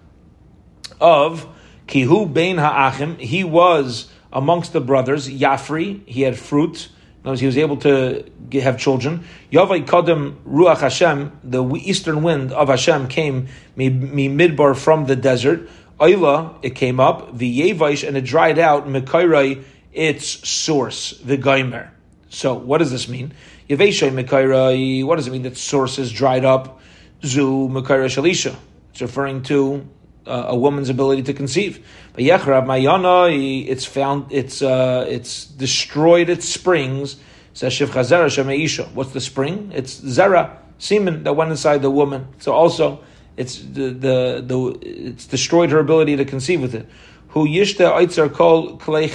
of 1.01 1.47
Kihu 1.88 2.32
Bein 2.32 2.58
Ha'achim, 2.58 3.18
he 3.20 3.44
was 3.44 4.10
amongst 4.34 4.74
the 4.74 4.82
brothers, 4.82 5.30
Yafri, 5.30 6.06
he 6.08 6.22
had 6.22 6.38
fruit, 6.38 6.90
he 7.34 7.46
was 7.46 7.58
able 7.58 7.78
to 7.78 8.24
have 8.54 8.78
children. 8.78 9.24
Yavai 9.52 9.86
Kadam 9.86 10.36
Ruach 10.48 10.82
Hashem, 10.82 11.32
the 11.44 11.64
eastern 11.76 12.22
wind 12.22 12.52
of 12.52 12.68
Hashem 12.68 13.08
came 13.08 13.48
mi, 13.76 13.90
midbar 13.90 14.78
from 14.78 15.06
the 15.08 15.16
desert. 15.16 15.68
Ayla, 16.00 16.54
it 16.62 16.76
came 16.76 17.00
up. 17.00 17.36
The 17.36 17.62
Yevaish, 17.62 18.08
and 18.08 18.16
it 18.16 18.26
dried 18.26 18.60
out. 18.60 18.88
Mekairai, 18.88 19.64
its 19.92 20.48
source. 20.48 21.18
The 21.24 21.38
Gaimer. 21.38 21.90
So, 22.30 22.54
what 22.54 22.78
does 22.78 22.92
this 22.92 23.08
mean? 23.08 23.34
Yeveshai 23.70 24.12
Mekairai, 24.12 25.04
what 25.04 25.16
does 25.16 25.28
it 25.28 25.32
mean 25.32 25.44
that 25.44 25.58
source 25.58 25.98
is 25.98 26.12
dried 26.12 26.46
up? 26.46 26.80
Zu 27.24 27.70
Mekairai 27.70 28.06
Shalisha. 28.06 28.56
It's 28.92 29.02
referring 29.02 29.42
to 29.44 29.88
uh, 30.28 30.45
a 30.47 30.55
woman's 30.55 30.89
ability 30.89 31.23
to 31.23 31.34
conceive. 31.34 31.86
But 32.13 32.23
Yechrav 32.23 32.65
Mayana, 32.65 33.67
it's 33.67 33.86
found, 33.86 34.32
it's 34.32 34.61
uh, 34.61 35.05
it's 35.07 35.45
destroyed 35.45 36.30
its 36.30 36.47
springs. 36.47 37.17
Says 37.53 37.73
Shiv 37.73 37.91
Chazera 37.91 38.28
Shemeisha. 38.28 38.91
What's 38.93 39.11
the 39.11 39.21
spring? 39.21 39.71
It's 39.73 40.01
zera 40.01 40.57
semen 40.78 41.23
that 41.23 41.34
went 41.34 41.51
inside 41.51 41.82
the 41.82 41.89
woman. 41.89 42.28
So 42.39 42.53
also, 42.53 43.03
it's 43.38 43.59
the 43.59 43.89
the, 43.91 44.43
the 44.45 44.80
it's 44.82 45.26
destroyed 45.26 45.71
her 45.71 45.80
ability 45.80 46.17
to 46.17 46.26
conceive 46.26 46.61
with 46.61 46.76
it. 46.76 46.89
Who 47.30 47.47
Yishta 47.47 47.93
Eitzer 47.93 48.34
Kol 48.34 48.78
Klei 48.78 49.07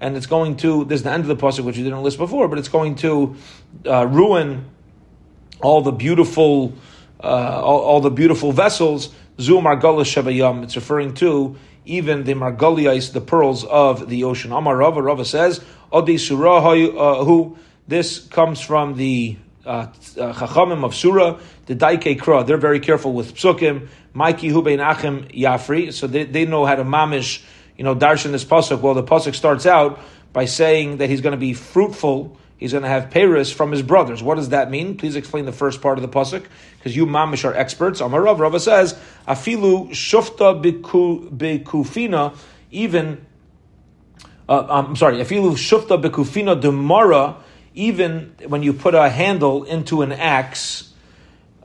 and 0.00 0.16
it's 0.16 0.26
going 0.26 0.56
to. 0.58 0.84
There's 0.84 1.02
the 1.02 1.10
end 1.10 1.22
of 1.22 1.28
the 1.28 1.36
pasuk 1.36 1.64
which 1.64 1.76
we 1.76 1.82
didn't 1.82 2.02
list 2.02 2.16
before, 2.16 2.48
but 2.48 2.58
it's 2.58 2.68
going 2.68 2.94
to 2.96 3.36
uh, 3.86 4.06
ruin 4.06 4.64
all 5.62 5.82
the 5.82 5.92
beautiful. 5.92 6.72
Uh, 7.22 7.60
all, 7.62 7.80
all, 7.80 8.00
the 8.00 8.10
beautiful 8.10 8.50
vessels 8.50 9.10
Zu 9.40 9.54
Margalis 9.54 10.12
Shabayam. 10.12 10.62
It's 10.64 10.76
referring 10.76 11.14
to 11.14 11.56
even 11.84 12.24
the 12.24 12.34
Margaliais, 12.34 13.12
the 13.12 13.20
pearls 13.20 13.64
of 13.64 14.08
the 14.08 14.24
ocean. 14.24 14.52
Amar 14.52 14.76
Rava, 14.76 15.02
Rava 15.02 15.24
says, 15.24 15.64
Odi 15.90 16.18
Surah, 16.18 16.58
uh, 16.58 17.24
who 17.24 17.56
this 17.88 18.20
comes 18.20 18.60
from 18.60 18.96
the 18.96 19.36
uh, 19.64 19.68
uh, 19.68 19.86
Chachamim 20.34 20.84
of 20.84 20.94
Surah, 20.94 21.40
the 21.66 21.74
Daike 21.74 22.18
Kra. 22.18 22.46
They're 22.46 22.56
very 22.58 22.80
careful 22.80 23.12
with 23.12 23.34
psukim. 23.34 23.88
Maiki 24.14 24.50
Hubein 24.50 24.84
Achim 24.84 25.26
Yafri. 25.28 25.92
So 25.92 26.06
they, 26.06 26.24
they 26.24 26.44
know 26.44 26.66
how 26.66 26.76
to 26.76 26.84
mamish, 26.84 27.42
you 27.76 27.84
know, 27.84 27.94
darshan 27.94 28.32
this 28.32 28.44
pasuk. 28.44 28.80
Well, 28.80 28.94
the 28.94 29.02
pasuk 29.02 29.34
starts 29.34 29.66
out 29.66 30.00
by 30.32 30.44
saying 30.44 30.98
that 30.98 31.08
he's 31.08 31.20
going 31.20 31.32
to 31.32 31.38
be 31.38 31.54
fruitful 31.54 32.36
he's 32.60 32.70
going 32.72 32.84
to 32.84 32.88
have 32.88 33.10
Paris 33.10 33.50
from 33.50 33.72
his 33.72 33.82
brothers. 33.82 34.22
What 34.22 34.36
does 34.36 34.50
that 34.50 34.70
mean? 34.70 34.96
Please 34.96 35.16
explain 35.16 35.46
the 35.46 35.52
first 35.52 35.82
part 35.82 35.98
of 35.98 36.02
the 36.02 36.08
pasuk, 36.08 36.44
because 36.76 36.94
you 36.94 37.06
mamish 37.06 37.44
are 37.44 37.54
experts. 37.54 38.00
Amar 38.00 38.22
Rav, 38.22 38.38
Rava 38.38 38.60
says, 38.60 38.94
"Afilu 39.26 39.90
shufta 39.90 40.62
bekufina." 40.62 42.36
Even, 42.70 43.26
uh, 44.48 44.66
I'm 44.68 44.94
sorry, 44.94 45.16
afilu 45.16 45.52
shufta 45.52 46.00
bekufina 46.00 46.60
demara. 46.60 47.36
Even 47.74 48.34
when 48.46 48.62
you 48.62 48.72
put 48.72 48.94
a 48.94 49.08
handle 49.08 49.64
into 49.64 50.02
an 50.02 50.12
axe, 50.12 50.92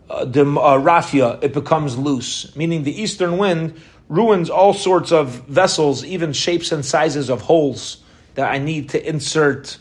uh, 0.10 0.24
the 0.24 0.42
uh, 0.42 0.80
rafia, 0.80 1.44
it 1.44 1.52
becomes 1.52 1.98
loose. 1.98 2.56
Meaning 2.56 2.84
the 2.84 3.02
eastern 3.02 3.38
wind 3.38 3.74
ruins 4.08 4.52
all 4.52 4.74
sorts 4.74 5.12
of 5.12 5.30
vessels, 5.48 6.06
even 6.06 6.32
shapes 6.32 6.72
and 6.72 6.86
sizes 6.86 7.30
of 7.30 7.42
holes 7.42 7.98
that 8.36 8.52
I 8.52 8.60
need 8.60 8.90
to 8.90 9.10
insert 9.10 9.80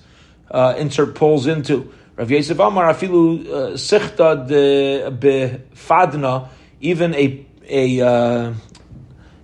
uh, 0.51 0.75
insert 0.79 1.15
poles 1.15 1.47
into. 1.47 1.93
Rav 2.17 2.31
Yosef 2.31 2.59
Amar 2.61 2.93
afilu 2.95 3.47
uh, 3.47 3.71
sichta 3.73 4.47
de 4.47 5.11
befadna, 5.11 6.49
even 6.81 7.15
a 7.15 7.45
a 7.69 8.01
uh, 8.01 8.55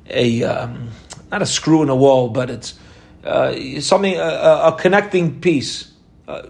a 0.09 0.43
um, 0.45 0.91
not 1.31 1.43
a 1.43 1.47
screw 1.47 1.83
in 1.83 1.89
a 1.89 1.97
wall, 1.97 2.29
but 2.29 2.51
it's 2.51 2.79
uh, 3.25 3.81
something 3.81 4.15
a, 4.17 4.21
a, 4.21 4.77
connecting 4.79 5.41
piece 5.41 5.93
uh, 6.29 6.43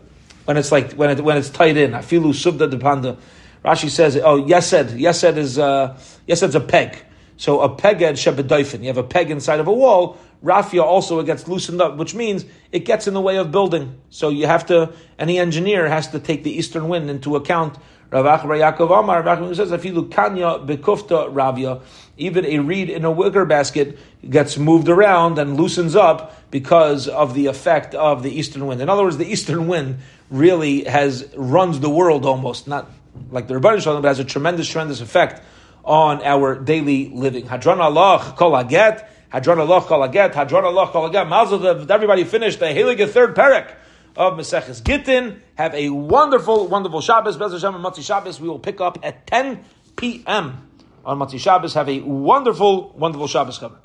when 0.44 0.56
it's 0.56 0.70
like 0.70 0.92
when 0.92 1.10
it 1.10 1.24
when 1.24 1.36
it's 1.36 1.50
tied 1.50 1.76
in. 1.76 1.92
Afilu 1.92 2.32
subda 2.32 2.70
depanda. 2.70 3.16
Rashi 3.64 3.90
says, 3.90 4.16
oh 4.16 4.42
yesed 4.42 4.98
yesed 4.98 5.36
is 5.36 5.58
uh, 5.58 5.98
yesed's 6.26 6.54
a 6.54 6.60
peg. 6.60 7.04
So 7.40 7.60
a 7.60 7.74
peg 7.74 8.02
at 8.02 8.16
shebedoifen. 8.16 8.80
You 8.80 8.88
have 8.88 8.98
a 8.98 9.02
peg 9.02 9.30
inside 9.30 9.60
of 9.60 9.66
a 9.66 9.72
wall 9.72 10.18
Rafia 10.42 10.82
also 10.82 11.20
it 11.20 11.26
gets 11.26 11.46
loosened 11.46 11.80
up, 11.82 11.96
which 11.96 12.14
means 12.14 12.44
it 12.72 12.80
gets 12.80 13.06
in 13.06 13.14
the 13.14 13.20
way 13.20 13.36
of 13.36 13.52
building. 13.52 14.00
So 14.08 14.30
you 14.30 14.46
have 14.46 14.66
to, 14.66 14.92
any 15.18 15.38
engineer 15.38 15.88
has 15.88 16.08
to 16.08 16.18
take 16.18 16.44
the 16.44 16.50
eastern 16.50 16.88
wind 16.88 17.10
into 17.10 17.36
account. 17.36 17.76
Rav 18.10 18.24
Yaakov 18.24 18.98
Amar, 18.98 19.22
Rav 19.22 19.54
says, 19.54 19.70
if 19.70 19.84
you 19.84 19.92
look 19.92 20.10
kanya 20.10 20.58
bekufta 20.66 21.32
ravia, 21.32 21.82
even 22.16 22.44
a 22.44 22.58
reed 22.58 22.90
in 22.90 23.04
a 23.04 23.10
wicker 23.10 23.44
basket 23.44 23.98
gets 24.28 24.56
moved 24.56 24.88
around 24.88 25.38
and 25.38 25.56
loosens 25.56 25.94
up 25.94 26.50
because 26.50 27.06
of 27.06 27.34
the 27.34 27.46
effect 27.46 27.94
of 27.94 28.22
the 28.22 28.30
eastern 28.30 28.66
wind. 28.66 28.80
In 28.80 28.88
other 28.88 29.04
words, 29.04 29.18
the 29.18 29.30
eastern 29.30 29.68
wind 29.68 29.98
really 30.30 30.84
has 30.84 31.28
runs 31.36 31.80
the 31.80 31.90
world 31.90 32.24
almost, 32.24 32.66
not 32.66 32.90
like 33.30 33.46
the 33.46 33.54
Rebbeinu 33.54 33.82
Shalom, 33.82 34.02
but 34.02 34.08
has 34.08 34.18
a 34.18 34.24
tremendous, 34.24 34.68
tremendous 34.68 35.00
effect 35.00 35.42
on 35.84 36.22
our 36.22 36.56
daily 36.56 37.10
living. 37.10 37.46
Hadran 37.46 37.78
Allah 37.78 38.34
kol 38.36 38.52
aget. 38.52 39.06
Hadron 39.30 39.60
Allah 39.60 39.80
Kol 39.82 40.00
Aget, 40.00 40.34
Hadron 40.34 40.64
Allah 40.64 40.88
Kol 40.88 41.16
everybody 41.16 42.24
finished 42.24 42.58
the 42.58 42.66
Heilige 42.66 43.08
third 43.08 43.36
parak 43.36 43.74
of 44.16 44.34
Maseches 44.34 44.82
Gittin. 44.82 45.40
Have 45.54 45.72
a 45.74 45.90
wonderful, 45.90 46.66
wonderful 46.66 47.00
Shabbos. 47.00 47.36
Bez 47.36 47.52
Hashem 47.52 47.74
and 47.74 47.84
Matzi 47.84 48.02
Shabbos. 48.02 48.40
We 48.40 48.48
will 48.48 48.58
pick 48.58 48.80
up 48.80 48.98
at 49.04 49.28
10 49.28 49.64
p.m. 49.96 50.68
on 51.04 51.18
Matzi 51.18 51.38
Shabbos. 51.38 51.74
Have 51.74 51.88
a 51.88 52.00
wonderful, 52.00 52.90
wonderful 52.90 53.28
Shabbos 53.28 53.58
coming. 53.58 53.78